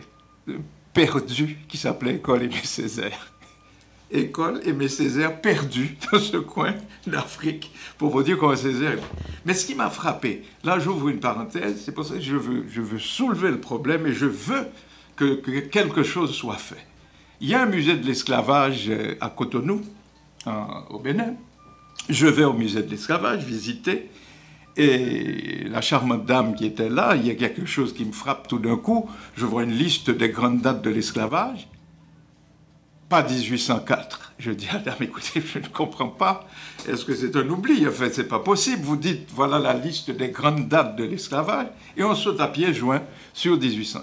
perdue, 0.93 1.57
qui 1.69 1.77
s'appelait 1.77 2.15
École 2.15 2.43
Aimé 2.43 2.59
Césaire. 2.63 3.31
École 4.11 4.61
Aimé 4.65 4.89
Césaire 4.89 5.39
perdue 5.41 5.97
dans 6.11 6.19
ce 6.19 6.37
coin 6.37 6.73
d'Afrique, 7.07 7.71
pour 7.97 8.09
vous 8.09 8.23
dire 8.23 8.37
comment 8.37 8.55
Césaire. 8.55 8.97
Mais 9.45 9.53
ce 9.53 9.65
qui 9.65 9.75
m'a 9.75 9.89
frappé, 9.89 10.43
là 10.63 10.77
j'ouvre 10.79 11.09
une 11.09 11.19
parenthèse, 11.19 11.81
c'est 11.83 11.93
pour 11.93 12.05
ça 12.05 12.15
que 12.15 12.21
je 12.21 12.35
veux, 12.35 12.99
soulever 12.99 13.51
le 13.51 13.59
problème 13.59 14.05
et 14.05 14.13
je 14.13 14.25
veux 14.25 14.67
que, 15.15 15.35
que 15.35 15.59
quelque 15.59 16.03
chose 16.03 16.33
soit 16.33 16.57
fait. 16.57 16.85
Il 17.39 17.49
y 17.49 17.53
a 17.53 17.61
un 17.61 17.67
musée 17.67 17.95
de 17.95 18.05
l'esclavage 18.05 18.89
euh, 18.89 19.15
à 19.21 19.29
Cotonou, 19.29 19.81
au 20.89 20.99
Bénin. 20.99 21.33
Je 22.09 22.27
vais 22.27 22.43
au 22.43 22.53
musée 22.53 22.83
de 22.83 22.89
l'esclavage 22.89 23.43
visiter. 23.43 24.09
Et 24.77 25.63
la 25.69 25.81
charmante 25.81 26.25
dame 26.25 26.55
qui 26.55 26.65
était 26.65 26.89
là, 26.89 27.15
il 27.15 27.25
y 27.25 27.31
a 27.31 27.35
quelque 27.35 27.65
chose 27.65 27.93
qui 27.93 28.03
me 28.03 28.11
frappe 28.11 28.47
tout 28.47 28.59
d'un 28.59 28.75
coup. 28.75 29.09
Je 29.35 29.45
vois 29.45 29.63
une 29.63 29.71
liste 29.71 30.09
des 30.09 30.29
grandes 30.29 30.61
dates 30.61 30.81
de 30.81 30.89
l'esclavage. 30.89 31.67
Pas 33.07 33.23
1804. 33.23 34.33
Je 34.37 34.51
dis 34.51 34.67
à 34.67 34.73
la 34.73 34.79
dame, 34.79 34.95
écoutez, 35.01 35.41
je 35.41 35.59
ne 35.59 35.67
comprends 35.67 36.09
pas. 36.09 36.45
Est-ce 36.89 37.05
que 37.05 37.15
c'est 37.15 37.35
un 37.37 37.47
oubli? 37.49 37.87
En 37.87 37.91
fait, 37.91 38.13
c'est 38.13 38.27
pas 38.27 38.39
possible. 38.39 38.83
Vous 38.83 38.97
dites, 38.97 39.29
voilà 39.33 39.59
la 39.59 39.73
liste 39.73 40.11
des 40.11 40.29
grandes 40.29 40.67
dates 40.67 40.97
de 40.97 41.05
l'esclavage, 41.05 41.67
et 41.95 42.03
on 42.03 42.15
saute 42.15 42.41
à 42.41 42.47
pieds 42.47 42.73
joints 42.73 43.03
sur 43.33 43.57
1800. 43.57 43.99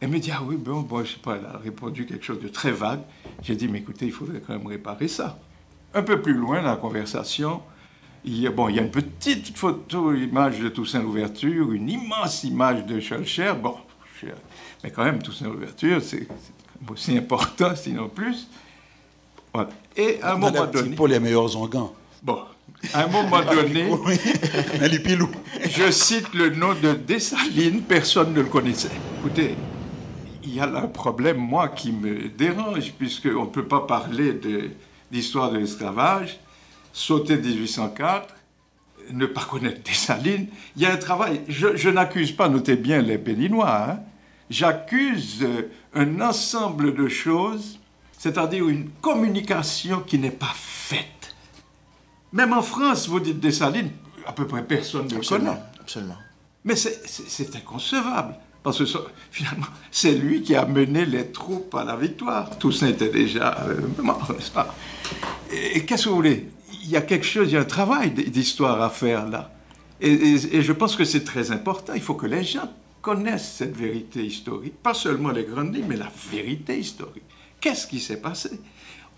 Elle 0.00 0.10
me 0.10 0.18
dit, 0.18 0.32
ah 0.32 0.42
oui, 0.44 0.56
bon, 0.56 0.80
bon, 0.80 1.04
je 1.04 1.12
sais 1.12 1.18
pas, 1.22 1.36
elle 1.36 1.46
a 1.46 1.56
répondu 1.56 2.04
quelque 2.04 2.24
chose 2.24 2.40
de 2.40 2.48
très 2.48 2.72
vague. 2.72 3.00
J'ai 3.42 3.54
dit, 3.54 3.68
mais 3.68 3.78
écoutez, 3.78 4.06
il 4.06 4.12
faudrait 4.12 4.42
quand 4.44 4.52
même 4.52 4.66
réparer 4.66 5.08
ça. 5.08 5.38
Un 5.94 6.02
peu 6.02 6.20
plus 6.20 6.34
loin 6.34 6.60
la 6.60 6.76
conversation, 6.76 7.62
il 8.24 8.40
y 8.40 8.46
a, 8.46 8.50
bon, 8.50 8.68
il 8.68 8.76
y 8.76 8.78
a 8.78 8.82
une 8.82 8.90
petite 8.90 9.56
photo, 9.56 10.14
image 10.14 10.60
de 10.60 10.68
Toussaint 10.68 11.02
Louverture, 11.02 11.72
une 11.72 11.88
immense 11.88 12.44
image 12.44 12.86
de 12.86 13.00
Schulcher. 13.00 13.52
Bon, 13.60 13.76
mais 14.82 14.90
quand 14.90 15.04
même, 15.04 15.22
ToussaintLouverture, 15.22 16.00
c'est 16.02 16.26
aussi 16.88 17.16
important, 17.16 17.74
sinon 17.74 18.08
plus. 18.08 18.48
Voilà. 19.52 19.70
Et 19.96 20.20
à 20.22 20.34
un 20.34 20.38
moment 20.38 20.66
donné. 20.66 20.96
Pour 20.96 21.08
les 21.08 21.20
meilleurs 21.20 21.56
ongans. 21.56 21.92
Bon, 22.22 22.38
à 22.94 23.04
un 23.04 23.06
moment 23.08 23.42
donné, 23.52 23.90
je 25.68 25.90
cite 25.90 26.32
le 26.34 26.50
nom 26.50 26.74
de 26.74 26.92
Dessalines, 26.92 27.82
personne 27.82 28.32
ne 28.32 28.40
le 28.40 28.48
connaissait. 28.48 28.90
Écoutez, 29.18 29.56
il 30.44 30.54
y 30.54 30.60
a 30.60 30.66
là 30.66 30.82
un 30.82 30.88
problème, 30.88 31.36
moi, 31.36 31.68
qui 31.68 31.92
me 31.92 32.28
dérange, 32.28 32.92
puisqu'on 32.92 33.44
ne 33.44 33.50
peut 33.50 33.66
pas 33.66 33.80
parler 33.80 34.32
de 34.32 34.70
l'histoire 35.10 35.50
de 35.50 35.58
l'esclavage, 35.58 36.38
sauter 36.92 37.36
1804, 37.36 38.34
ne 39.12 39.26
pas 39.26 39.44
connaître 39.44 39.82
Dessalines. 39.82 40.46
Il 40.76 40.82
y 40.82 40.86
a 40.86 40.92
un 40.92 40.96
travail. 40.96 41.42
Je, 41.48 41.88
n'accuse 41.88 42.32
pas, 42.32 42.48
notez 42.48 42.76
bien, 42.76 43.02
les 43.02 43.18
Béninois. 43.18 43.90
Hein. 43.90 44.00
J'accuse 44.50 45.38
euh, 45.42 45.70
un 45.94 46.20
ensemble 46.20 46.94
de 46.94 47.08
choses, 47.08 47.80
c'est-à-dire 48.16 48.68
une 48.68 48.90
communication 49.00 50.00
qui 50.00 50.18
n'est 50.18 50.30
pas 50.30 50.52
faite. 50.54 51.34
Même 52.32 52.52
en 52.52 52.62
France, 52.62 53.08
vous 53.08 53.20
dites 53.20 53.40
Dessalines, 53.40 53.90
à 54.26 54.32
peu 54.32 54.46
près 54.46 54.62
personne 54.62 55.06
ne 55.08 55.16
le 55.16 55.26
connaît. 55.26 55.50
Absolument. 55.80 56.16
Mais 56.64 56.76
c'est 56.76 57.56
inconcevable. 57.56 58.36
Parce 58.62 58.78
que 58.78 58.84
finalement, 59.30 59.66
c'est 59.90 60.12
lui 60.12 60.42
qui 60.42 60.54
a 60.54 60.64
mené 60.64 61.04
les 61.04 61.32
troupes 61.32 61.74
à 61.74 61.84
la 61.84 61.96
victoire. 61.96 62.56
Toussaint 62.58 62.88
était 62.88 63.08
déjà 63.08 63.58
euh, 63.66 63.80
mort, 64.00 64.30
n'est-ce 64.32 64.52
pas? 64.52 64.72
Et, 65.50 65.84
qu'est-ce 65.84 66.04
que 66.04 66.08
vous 66.10 66.16
voulez? 66.16 66.48
Il 66.82 66.90
y 66.90 66.96
a 66.96 67.00
quelque 67.00 67.26
chose, 67.26 67.48
il 67.50 67.54
y 67.54 67.56
a 67.56 67.60
un 67.60 67.64
travail 67.64 68.10
d'histoire 68.10 68.82
à 68.82 68.90
faire 68.90 69.28
là. 69.28 69.52
Et, 70.00 70.36
je 70.62 70.72
pense 70.72 70.96
que 70.96 71.04
c'est 71.04 71.24
très 71.24 71.52
important. 71.52 71.92
Il 71.94 72.02
faut 72.02 72.14
que 72.14 72.26
les 72.26 72.42
gens 72.42 72.68
connaissent 73.00 73.54
cette 73.58 73.76
vérité 73.76 74.24
historique. 74.24 74.74
Pas 74.82 74.94
seulement 74.94 75.30
les 75.30 75.44
grandes 75.44 75.74
lignes, 75.74 75.86
mais 75.88 75.96
la 75.96 76.10
vérité 76.30 76.78
historique. 76.78 77.22
Qu'est-ce 77.60 77.86
qui 77.86 78.00
s'est 78.00 78.20
passé? 78.20 78.50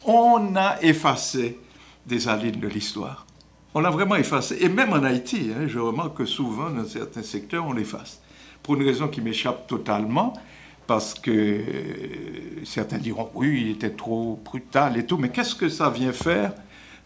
On 0.05 0.55
a 0.57 0.83
effacé 0.83 1.59
des 2.05 2.29
alignes 2.29 2.61
de 2.61 2.69
l'histoire. 2.69 3.27
On 3.73 3.81
l'a 3.81 3.91
vraiment 3.91 4.17
effacé. 4.17 4.59
Et 4.61 4.69
même 4.69 4.93
en 4.93 5.03
Haïti, 5.03 5.51
hein, 5.57 5.67
je 5.67 5.79
remarque 5.79 6.19
que 6.19 6.27
souvent, 6.27 6.69
dans 6.69 6.87
certains 6.87 7.23
secteurs, 7.23 7.67
on 7.67 7.73
l'efface 7.73 8.21
pour 8.65 8.75
une 8.75 8.83
raison 8.83 9.09
qui 9.09 9.21
m'échappe 9.21 9.69
totalement, 9.69 10.33
parce 10.87 11.15
que 11.15 11.31
euh, 11.31 12.65
certains 12.65 12.99
diront 12.99 13.31
oui, 13.35 13.61
il 13.61 13.71
était 13.73 13.91
trop 13.91 14.41
brutal 14.43 14.97
et 14.97 15.07
tout, 15.07 15.19
mais 15.19 15.29
qu'est-ce 15.29 15.55
que 15.55 15.69
ça 15.69 15.91
vient 15.91 16.13
faire? 16.13 16.53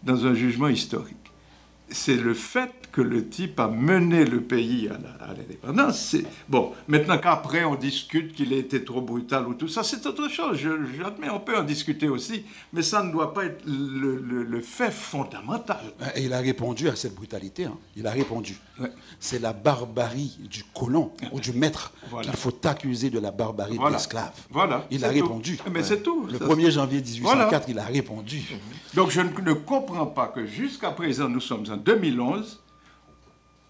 Dans 0.02 0.26
un 0.26 0.34
jugement 0.34 0.68
historique. 0.68 1.16
C'est 1.90 2.16
le 2.16 2.34
fait 2.34 2.72
que 2.98 3.02
le 3.02 3.28
type 3.28 3.60
a 3.60 3.68
mené 3.68 4.24
le 4.24 4.40
pays 4.40 4.88
à 4.88 4.98
l'indépendance. 5.28 6.16
Bon, 6.48 6.72
maintenant 6.88 7.18
qu'après 7.18 7.62
on 7.62 7.76
discute 7.76 8.34
qu'il 8.34 8.52
a 8.52 8.56
été 8.56 8.84
trop 8.84 9.00
brutal 9.00 9.46
ou 9.46 9.54
tout 9.54 9.68
ça, 9.68 9.84
c'est 9.84 10.04
autre 10.04 10.28
chose. 10.28 10.58
J'admets, 10.58 11.30
on 11.30 11.38
peut 11.38 11.56
en 11.56 11.62
discuter 11.62 12.08
aussi, 12.08 12.42
mais 12.72 12.82
ça 12.82 13.04
ne 13.04 13.12
doit 13.12 13.32
pas 13.32 13.44
être 13.44 13.62
le, 13.64 14.60
fait 14.62 14.90
fondamental. 14.90 15.78
Et 16.16 16.24
il 16.24 16.32
a 16.32 16.40
répondu 16.40 16.88
à 16.88 16.96
cette 16.96 17.14
brutalité. 17.14 17.66
Hein. 17.66 17.76
Il 17.94 18.04
a 18.08 18.10
répondu. 18.10 18.58
C'est 19.20 19.38
la 19.38 19.52
barbarie 19.52 20.36
du 20.50 20.64
colon 20.74 21.12
ou 21.30 21.38
du 21.38 21.52
maître 21.52 21.92
qu'il 22.22 22.32
faut 22.32 22.54
accuser 22.64 23.10
de 23.10 23.20
la 23.20 23.30
barbarie 23.30 23.78
de 23.78 23.92
l'esclave. 23.92 24.34
Voilà. 24.50 24.86
Il 24.90 25.04
a 25.04 25.08
répondu. 25.10 25.56
Mais 25.72 25.84
c'est 25.84 26.02
tout. 26.02 26.26
Le 26.26 26.38
1er 26.40 26.72
janvier 26.72 27.00
1804, 27.00 27.68
il 27.68 27.78
a 27.78 27.84
répondu. 27.84 28.42
Donc 28.94 29.10
je 29.10 29.20
ne 29.20 29.52
comprends 29.52 30.06
pas 30.06 30.26
que 30.26 30.46
jusqu'à 30.46 30.90
présent, 30.90 31.28
nous 31.28 31.40
sommes 31.40 31.64
en 31.70 31.76
2011, 31.76 32.60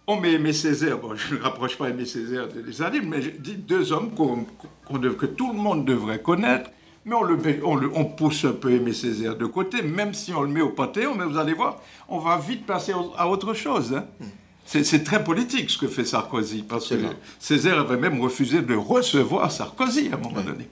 on 0.08 0.16
met 0.16 0.32
Aimé 0.32 0.54
Césaire, 0.54 0.98
bon, 0.98 1.14
je 1.14 1.34
ne 1.34 1.40
rapproche 1.40 1.76
pas 1.76 1.90
Aimé 1.90 2.06
Césaire 2.06 2.48
de 2.48 2.62
Dessalines, 2.62 3.06
mais 3.06 3.20
je 3.20 3.28
dis 3.28 3.56
deux 3.56 3.92
hommes 3.92 4.10
que 4.10 5.26
tout 5.26 5.52
le 5.52 5.58
monde 5.58 5.84
devrait 5.84 6.22
connaître, 6.22 6.70
mais 7.04 7.14
on, 7.14 7.22
le, 7.76 7.90
on, 7.94 8.06
pousse 8.06 8.46
un 8.46 8.52
peu 8.52 8.72
Aimé 8.72 8.94
Césaire 8.94 9.36
de 9.36 9.44
côté, 9.44 9.82
même 9.82 10.14
si 10.14 10.32
on 10.32 10.40
le 10.40 10.48
met 10.48 10.62
au 10.62 10.70
Panthéon, 10.70 11.14
mais 11.14 11.26
vous 11.26 11.36
allez 11.36 11.52
voir, 11.52 11.80
on 12.08 12.18
va 12.18 12.38
vite 12.38 12.64
passer 12.64 12.92
à 13.18 13.28
autre 13.28 13.52
chose. 13.52 13.94
Hein. 13.94 14.06
C'est 14.64 15.04
très 15.04 15.22
politique 15.22 15.68
ce 15.68 15.76
que 15.76 15.88
fait 15.88 16.04
Sarkozy, 16.04 16.62
parce 16.62 16.88
que 16.88 16.94
Césaire 17.38 17.78
avait 17.78 17.98
même 17.98 18.18
refusé 18.20 18.62
de 18.62 18.74
recevoir 18.74 19.52
Sarkozy 19.52 20.08
à 20.10 20.16
un 20.16 20.18
moment 20.18 20.40
donné 20.40 20.68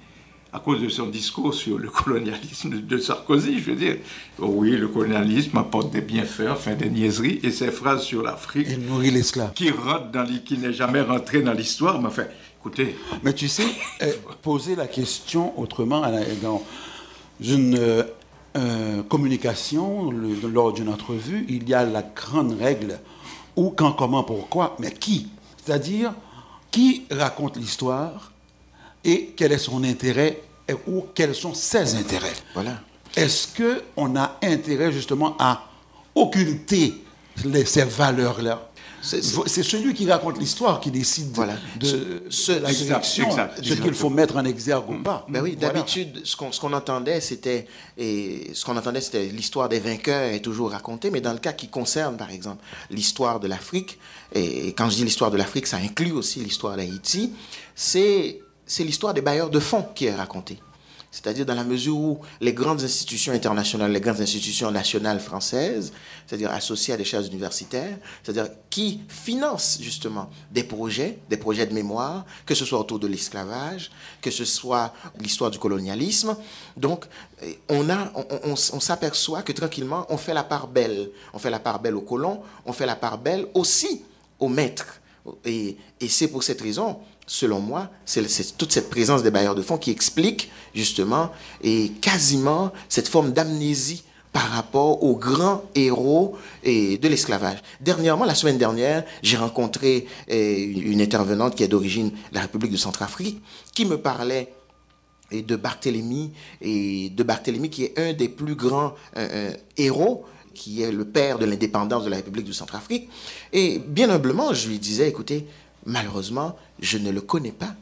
à 0.57 0.59
cause 0.59 0.81
de 0.81 0.88
son 0.88 1.07
discours 1.07 1.53
sur 1.53 1.77
le 1.77 1.90
colonialisme 1.90 2.81
de 2.81 2.97
Sarkozy, 2.99 3.59
je 3.59 3.73
veux 3.73 3.77
dire, 3.77 3.97
oui, 4.38 4.71
le 4.71 4.88
colonialisme 4.88 5.59
apporte 5.59 5.90
des 5.90 6.01
bienfaits, 6.01 6.49
enfin 6.51 6.75
des 6.75 6.88
niaiseries, 6.88 7.40
et 7.42 7.51
ses 7.51 7.71
phrases 7.71 8.05
sur 8.05 8.23
l'Afrique. 8.23 8.66
Il 8.71 8.87
nourrit 8.87 9.11
l'esclave. 9.11 9.53
Qui 9.53 9.71
rentre 9.71 10.11
dans 10.11 10.27
qui 10.47 10.57
n'est 10.57 10.73
jamais 10.73 11.03
rentré 11.03 11.42
dans 11.42 11.53
l'histoire, 11.53 12.01
mais 12.01 12.09
enfin, 12.09 12.25
écoutez. 12.59 12.97
Mais 13.23 13.35
tu 13.35 13.49
sais, 13.49 13.66
eh, 14.01 14.14
poser 14.40 14.77
la 14.77 14.87
question 14.87 15.59
autrement, 15.61 16.01
dans 16.42 16.62
une 17.38 17.79
euh, 18.57 19.03
communication, 19.11 20.11
lors 20.11 20.73
d'une 20.73 20.88
entrevue, 20.88 21.45
il 21.51 21.69
y 21.69 21.75
a 21.75 21.85
la 21.85 22.03
grande 22.03 22.59
règle 22.59 22.99
où, 23.57 23.73
quand, 23.77 23.92
comment, 23.92 24.25
pourquoi, 24.25 24.75
mais 24.79 24.90
qui? 24.90 25.29
C'est-à-dire, 25.62 26.14
qui 26.71 27.05
raconte 27.11 27.59
l'histoire 27.59 28.33
et 29.05 29.35
quel 29.37 29.53
est 29.53 29.59
son 29.59 29.85
intérêt 29.85 30.42
ou 30.87 31.07
quels 31.14 31.35
sont 31.35 31.55
ses 31.55 31.94
intérêts. 31.94 32.35
Voilà. 32.55 32.81
Est-ce 33.14 33.48
qu'on 33.57 34.16
a 34.16 34.38
intérêt 34.42 34.92
justement 34.92 35.37
à 35.38 35.62
occulter 36.14 37.02
ces 37.64 37.85
valeurs-là? 37.85 38.70
C'est 39.02 39.62
celui 39.62 39.94
qui 39.94 40.11
raconte 40.11 40.38
l'histoire 40.38 40.81
qui 40.81 40.90
décide 40.90 41.31
de, 41.31 41.42
la 42.61 42.72
direction, 42.72 43.29
ce 43.62 43.74
qu'il 43.74 43.94
faut 43.94 44.11
mettre 44.11 44.37
en 44.37 44.44
exergue 44.44 44.90
ou 44.90 45.02
pas. 45.02 45.24
Ben 45.29 45.42
oui, 45.42 45.55
d'habitude, 45.55 46.22
ce 46.24 46.37
qu'on 46.37 46.72
entendait, 46.72 47.20
c'était 47.20 47.66
ce 47.96 48.64
qu'on 48.64 48.76
entendait, 48.76 49.00
c'était 49.00 49.26
l'histoire 49.26 49.68
des 49.68 49.79
vainqueurs 49.79 50.33
est 50.33 50.40
toujours 50.40 50.72
racontée, 50.72 51.11
mais 51.11 51.20
dans 51.20 51.33
le 51.33 51.38
cas 51.38 51.52
qui 51.52 51.68
concerne, 51.68 52.16
par 52.16 52.31
exemple, 52.31 52.64
l'histoire 52.90 53.38
de 53.38 53.46
l'Afrique, 53.46 53.98
et 54.35 54.72
quand 54.72 54.90
je 54.90 54.96
dis 54.96 55.05
l'histoire 55.05 55.31
de 55.31 55.37
l'Afrique, 55.37 55.68
ça 55.68 55.76
inclut 55.76 56.12
aussi 56.12 56.40
l'histoire 56.40 56.76
d'Haïti, 56.76 57.33
c'est 57.76 58.40
l'histoire 58.79 59.14
des 59.14 59.20
bailleurs 59.20 59.50
de 59.50 59.61
fonds 59.61 59.87
qui 59.94 60.07
est 60.07 60.14
racontée 60.14 60.59
C'est-à-dire 61.11 61.46
dans 61.46 61.55
la 61.55 61.64
mesure 61.64 61.96
où 61.96 62.20
les 62.40 62.52
grandes 62.52 62.83
institutions 62.83 63.33
internationales, 63.33 63.90
les 63.90 64.00
grandes 64.00 64.20
institutions 64.20 64.70
nationales 64.70 65.20
françaises, 65.20 65.92
c'est-à-dire 66.26 66.50
associées 66.50 66.94
à 66.94 66.96
des 66.96 67.05
chaires 67.05 67.22
universitaires, 67.22 67.96
c'est-à-dire 68.22 68.50
qui 68.68 69.00
financent 69.09 69.79
justement 69.81 70.29
des 70.50 70.64
projets, 70.64 71.18
des 71.31 71.37
projets 71.37 71.66
de 71.66 71.72
mémoire, 71.72 72.26
que 72.44 72.55
ce 72.55 72.64
soit 72.64 72.79
autour 72.79 72.98
de 72.98 73.07
l'esclavage, 73.07 73.90
que 74.20 74.31
ce 74.31 74.44
soit 74.44 74.92
l'histoire 75.18 75.50
du 75.50 75.59
colonialisme. 75.59 76.37
Donc, 76.76 77.07
on, 77.68 77.88
a, 77.88 78.12
on, 78.44 78.57
s'aperçoit 78.57 79.42
que 79.42 79.52
tranquillement, 79.52 80.07
on 80.11 80.16
fait 80.16 80.35
la 80.35 80.44
part 80.44 80.66
belle. 80.66 81.11
On 81.33 81.38
fait 81.38 81.50
la 81.50 81.61
part 81.61 81.81
belle 81.81 81.94
aux 81.94 82.02
colons, 82.02 82.42
on 82.66 82.72
fait 82.72 82.87
la 82.87 82.96
part 82.96 83.18
belle 83.18 83.46
aussi 83.55 84.02
aux 84.38 84.48
maîtres. 84.48 85.00
Et 85.44 85.76
c'est 86.09 86.29
pour 86.29 86.42
cette 86.42 86.61
raison 86.61 87.00
selon 87.26 87.60
moi, 87.60 87.90
c'est 88.04 88.56
toute 88.56 88.72
cette 88.72 88.88
présence 88.88 89.22
des 89.22 89.30
bailleurs 89.30 89.54
de 89.54 89.62
fonds 89.62 89.78
qui 89.78 89.90
explique 89.90 90.50
justement 90.74 91.30
et 91.62 91.90
quasiment 92.00 92.72
cette 92.88 93.08
forme 93.08 93.32
d'amnésie 93.32 94.04
par 94.32 94.50
rapport 94.50 95.02
aux 95.02 95.16
grands 95.16 95.62
héros 95.74 96.36
et 96.62 96.98
de 96.98 97.08
l'esclavage. 97.08 97.58
Dernièrement, 97.80 98.26
la 98.26 98.34
semaine 98.34 98.58
dernière, 98.58 99.04
j'ai 99.22 99.38
rencontré 99.38 100.06
une 100.28 101.00
intervenante 101.00 101.54
qui 101.54 101.62
est 101.62 101.68
d'origine 101.68 102.10
de 102.10 102.34
la 102.34 102.42
République 102.42 102.70
de 102.70 102.76
Centrafrique, 102.76 103.42
qui 103.74 103.86
me 103.86 103.96
parlait 103.96 104.52
de 105.32 105.56
Barthélemy, 105.56 106.32
et 106.60 107.10
de 107.10 107.22
Barthélemy 107.22 107.70
qui 107.70 107.84
est 107.84 107.98
un 107.98 108.12
des 108.12 108.28
plus 108.28 108.54
grands 108.54 108.94
euh, 109.16 109.28
euh, 109.32 109.52
héros 109.76 110.24
qui 110.54 110.82
est 110.82 110.92
le 110.92 111.04
père 111.04 111.38
de 111.38 111.44
l'indépendance 111.44 112.04
de 112.04 112.10
la 112.10 112.16
République 112.16 112.46
de 112.46 112.52
Centrafrique. 112.52 113.10
Et 113.52 113.78
bien 113.78 114.08
humblement, 114.08 114.54
je 114.54 114.68
lui 114.68 114.78
disais, 114.78 115.08
écoutez, 115.08 115.46
malheureusement, 115.84 116.56
je 116.80 116.98
ne 116.98 117.10
le 117.10 117.20
connais 117.20 117.52
pas. 117.52 117.74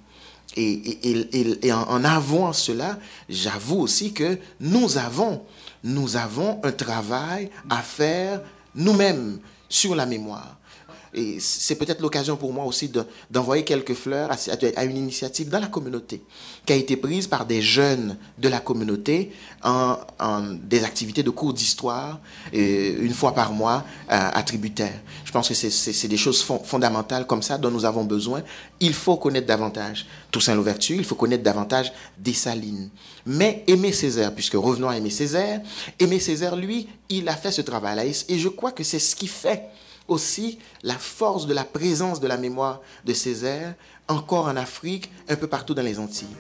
Et, 0.57 1.73
en, 1.73 1.83
en, 1.83 2.05
avouant 2.05 2.53
cela, 2.53 2.99
j'avoue 3.29 3.81
aussi 3.81 4.13
que 4.13 4.39
nous 4.61 4.99
avons, 4.99 5.43
nous 5.83 6.17
avons 6.17 6.61
un 6.63 6.71
travail 6.71 7.51
à 7.69 7.83
faire 7.83 8.41
nous-mêmes 8.75 9.41
sur 9.69 9.97
la 9.97 10.07
mémoire. 10.07 10.57
Et 11.15 11.39
c'est 11.39 11.77
peut-être 11.77 12.01
l'occasion 12.01 12.37
pour 12.37 12.53
moi 12.53 12.65
aussi 12.65 12.91
d'envoyer 13.31 13.65
quelques 13.65 13.95
fleurs 13.95 14.31
à, 14.31 14.85
une 14.85 14.97
initiative 14.97 15.49
dans 15.49 15.61
la 15.61 15.69
communauté 15.69 16.23
qui 16.67 16.73
a 16.73 16.77
été 16.77 16.97
prise 16.97 17.27
par 17.27 17.47
des 17.47 17.63
jeunes 17.63 18.17
de 18.39 18.49
la 18.49 18.59
communauté 18.59 19.33
en, 19.63 19.97
des 20.63 20.83
activités 20.83 21.23
de 21.23 21.31
cours 21.31 21.53
d'histoire 21.53 22.21
une 22.53 23.15
fois 23.15 23.33
par 23.35 23.53
mois 23.53 23.85
à, 24.09 24.43
tributaire. 24.43 25.01
Je 25.25 25.31
pense 25.31 25.49
que 25.49 25.55
c'est 25.55 26.09
des 26.09 26.17
choses 26.17 26.43
fondamentales 26.65 27.27
comme 27.27 27.43
ça 27.43 27.59
dont 27.59 27.71
nous 27.71 27.85
avons 27.85 28.05
besoin. 28.05 28.43
Il 28.81 28.95
faut 28.95 29.17
connaître 29.17 29.47
davantage 29.47 30.07
Toussaint 30.31 30.55
Louverture, 30.55 30.97
il 30.97 31.05
faut 31.05 31.15
connaître 31.15 31.45
davantage 31.45 31.93
Dessalines. 32.19 32.91
Mais 33.27 33.63
Aimé 33.67 33.93
Césaire, 33.93 34.35
puisque 34.35 34.55
revenons 34.55 34.89
à 34.89 34.97
Aimé 34.97 35.11
Césaire, 35.11 35.61
Aimé 35.99 36.19
Césaire, 36.19 36.57
lui, 36.57 36.89
il 37.09 37.29
a 37.29 37.37
fait 37.37 37.53
ce 37.53 37.63
travail-là. 37.63 38.05
Et 38.05 38.39
je 38.39 38.49
crois 38.49 38.73
que 38.73 38.83
c'est 38.83 38.99
ce 38.99 39.15
qui 39.15 39.29
fait 39.29 39.63
aussi 40.09 40.59
la 40.83 40.99
force 40.99 41.47
de 41.47 41.55
la 41.55 41.65
présence 41.65 42.21
de 42.21 42.27
la 42.27 42.37
mémoire 42.37 42.81
de 43.05 43.13
Césaire, 43.13 43.75
encore 44.09 44.47
en 44.47 44.57
Afrique, 44.57 45.11
un 45.29 45.37
peu 45.37 45.47
partout 45.47 45.75
dans 45.75 45.83
les 45.83 45.99
Antilles. 45.99 46.37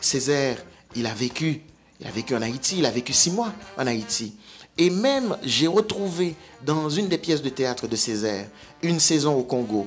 Césaire, 0.00 0.58
il 0.94 1.06
a 1.06 1.14
vécu, 1.14 1.62
il 2.00 2.06
a 2.06 2.10
vécu 2.10 2.34
en 2.34 2.42
Haïti, 2.42 2.78
il 2.78 2.86
a 2.86 2.90
vécu 2.90 3.12
six 3.12 3.30
mois 3.30 3.52
en 3.78 3.86
Haïti. 3.86 4.34
Et 4.78 4.90
même, 4.90 5.36
j'ai 5.42 5.66
retrouvé 5.66 6.34
dans 6.64 6.90
une 6.90 7.08
des 7.08 7.18
pièces 7.18 7.42
de 7.42 7.48
théâtre 7.48 7.86
de 7.86 7.96
Césaire, 7.96 8.48
Une 8.82 9.00
saison 9.00 9.34
au 9.34 9.42
Congo, 9.42 9.86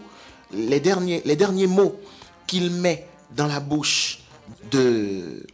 les 0.51 0.79
derniers, 0.79 1.21
les 1.25 1.35
derniers 1.35 1.67
mots 1.67 1.95
qu'il 2.47 2.71
met 2.71 3.07
dans 3.35 3.45
la 3.45 3.59
bouche 3.59 4.23
de, 4.71 5.45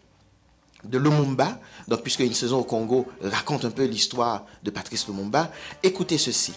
de 0.85 0.97
Lumumba, 0.97 1.59
donc 1.89 2.01
puisque 2.01 2.21
Une 2.21 2.33
saison 2.33 2.59
au 2.59 2.63
Congo 2.63 3.07
raconte 3.21 3.65
un 3.65 3.71
peu 3.71 3.83
l'histoire 3.83 4.45
de 4.63 4.71
Patrice 4.71 5.07
Lumumba, 5.07 5.51
écoutez 5.83 6.17
ceci 6.17 6.53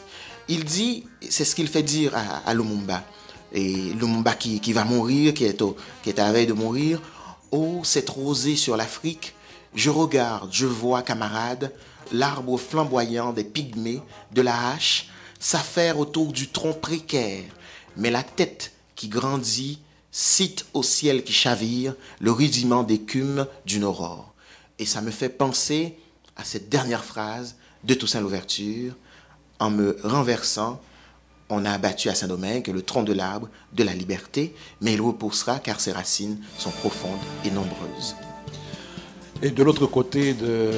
il 0.48 0.64
dit, 0.64 1.04
c'est 1.28 1.44
ce 1.44 1.54
qu'il 1.54 1.68
fait 1.68 1.82
dire 1.82 2.12
à, 2.16 2.54
Lumumba. 2.54 3.04
Et 3.52 3.74
Lumumba 3.92 4.34
qui, 4.34 4.72
va 4.72 4.84
mourir, 4.84 5.34
qui 5.34 5.44
est, 5.44 5.62
qui 6.02 6.11
est 6.11 6.18
à 6.18 6.26
la 6.26 6.32
veille 6.32 6.46
de 6.46 6.52
mourir. 6.52 7.00
Oh, 7.50 7.80
cette 7.84 8.11
rosée 8.11 8.56
sur 8.56 8.76
l'Afrique, 8.76 9.34
je 9.74 9.90
regarde, 9.90 10.50
je 10.52 10.66
vois, 10.66 11.02
camarade, 11.02 11.72
l'arbre 12.12 12.58
flamboyant 12.58 13.32
des 13.32 13.44
pygmées, 13.44 14.02
de 14.32 14.42
la 14.42 14.70
hache, 14.70 15.08
s'affaire 15.38 15.98
autour 15.98 16.32
du 16.32 16.48
tronc 16.48 16.74
précaire, 16.74 17.44
mais 17.96 18.11
la 18.11 18.22
tête 18.22 18.72
qui 18.96 19.08
grandit 19.08 19.80
cite 20.11 20.66
au 20.72 20.82
ciel 20.82 21.22
qui 21.22 21.32
chavire 21.32 21.94
le 22.20 22.32
rudiment 22.32 22.82
d'écume 22.82 23.46
d'une 23.66 23.84
aurore. 23.84 24.32
Et 24.78 24.87
ça 24.87 25.00
me 25.00 25.11
fait 25.11 25.28
penser 25.28 25.98
à 26.37 26.44
cette 26.44 26.68
dernière 26.68 27.04
phrase 27.04 27.56
de 27.84 27.94
Toussaint 27.94 28.20
Louverture, 28.20 28.94
en 29.59 29.71
me 29.71 29.97
renversant, 30.05 30.81
on 31.51 31.64
a 31.64 31.71
abattu 31.71 32.09
à 32.09 32.14
Saint-Domingue 32.14 32.68
le 32.68 32.83
tronc 32.83 33.03
de 33.03 33.12
l'arbre 33.12 33.49
de 33.73 33.85
la 33.85 33.94
liberté, 33.94 34.55
mais 34.81 34.94
il 34.94 35.01
repoussera 35.01 35.59
car 35.59 35.81
ses 35.81 35.92
racines 35.92 36.38
sont 36.59 36.71
profondes 36.71 37.18
et 37.44 37.51
nombreuses. 37.51 38.14
Et 39.40 39.51
de 39.51 39.62
l'autre 39.62 39.87
côté 39.87 40.35
de 40.35 40.71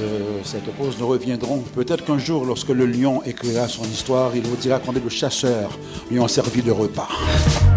cette 0.45 0.71
pause, 0.77 0.97
nous 1.01 1.07
reviendrons 1.07 1.61
peut-être 1.75 2.05
qu'un 2.05 2.19
jour, 2.19 2.45
lorsque 2.45 2.69
le 2.69 2.85
lion 2.85 3.23
écrira 3.23 3.69
son 3.69 3.85
histoire, 3.85 4.37
il 4.37 4.43
vous 4.43 4.57
dira 4.57 4.79
qu'on 4.79 4.95
est 4.95 5.03
le 5.03 5.09
chasseur 5.09 5.71
lui 6.11 6.21
ont 6.21 6.29
servi 6.29 6.61
de 6.61 6.71
repas. 6.71 7.09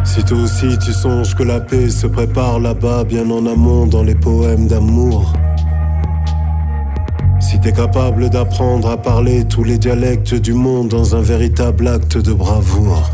Si 0.04 0.24
toi 0.26 0.40
aussi 0.40 0.78
tu 0.84 0.92
songes 0.92 1.36
que 1.36 1.44
la 1.44 1.62
paix 1.62 1.90
se 1.90 2.08
prépare 2.08 2.60
là-bas, 2.60 3.06
bien 3.06 3.30
en 3.30 3.46
amont 3.46 3.86
dans 3.86 4.04
les 4.04 4.16
poèmes 4.16 4.68
d'amour. 4.68 5.32
T'es 7.64 7.72
capable 7.72 8.30
d'apprendre 8.30 8.90
à 8.90 8.98
parler 8.98 9.46
tous 9.46 9.64
les 9.64 9.78
dialectes 9.78 10.36
du 10.36 10.52
monde 10.54 10.90
dans 10.90 11.16
un 11.16 11.22
véritable 11.22 11.88
acte 11.88 12.18
de 12.18 12.34
bravoure. 12.34 13.10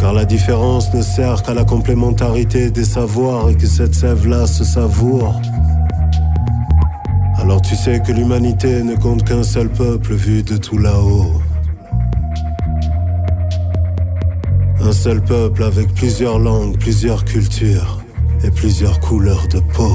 Car 0.00 0.14
la 0.14 0.24
différence 0.24 0.92
ne 0.94 1.02
sert 1.02 1.42
qu'à 1.42 1.52
la 1.52 1.64
complémentarité 1.64 2.70
des 2.70 2.86
savoirs 2.86 3.50
et 3.50 3.56
que 3.56 3.66
cette 3.66 3.94
sève-là 3.94 4.46
se 4.46 4.64
savoure. 4.64 5.38
Alors 7.36 7.60
tu 7.60 7.76
sais 7.76 8.00
que 8.00 8.10
l'humanité 8.10 8.82
ne 8.82 8.96
compte 8.96 9.22
qu'un 9.24 9.42
seul 9.42 9.68
peuple 9.68 10.14
vu 10.14 10.42
de 10.42 10.56
tout 10.56 10.78
là-haut. 10.78 11.42
Un 14.80 14.92
seul 14.92 15.20
peuple 15.20 15.62
avec 15.62 15.92
plusieurs 15.92 16.38
langues, 16.38 16.78
plusieurs 16.78 17.26
cultures 17.26 18.02
et 18.42 18.50
plusieurs 18.50 18.98
couleurs 18.98 19.46
de 19.48 19.60
peau. 19.60 19.92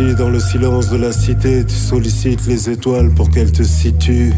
Dans 0.00 0.30
le 0.30 0.40
silence 0.40 0.88
de 0.88 0.96
la 0.96 1.12
cité, 1.12 1.64
tu 1.64 1.74
sollicites 1.74 2.46
les 2.46 2.70
étoiles 2.70 3.10
pour 3.14 3.30
qu'elles 3.30 3.52
te 3.52 3.62
situent. 3.62 4.32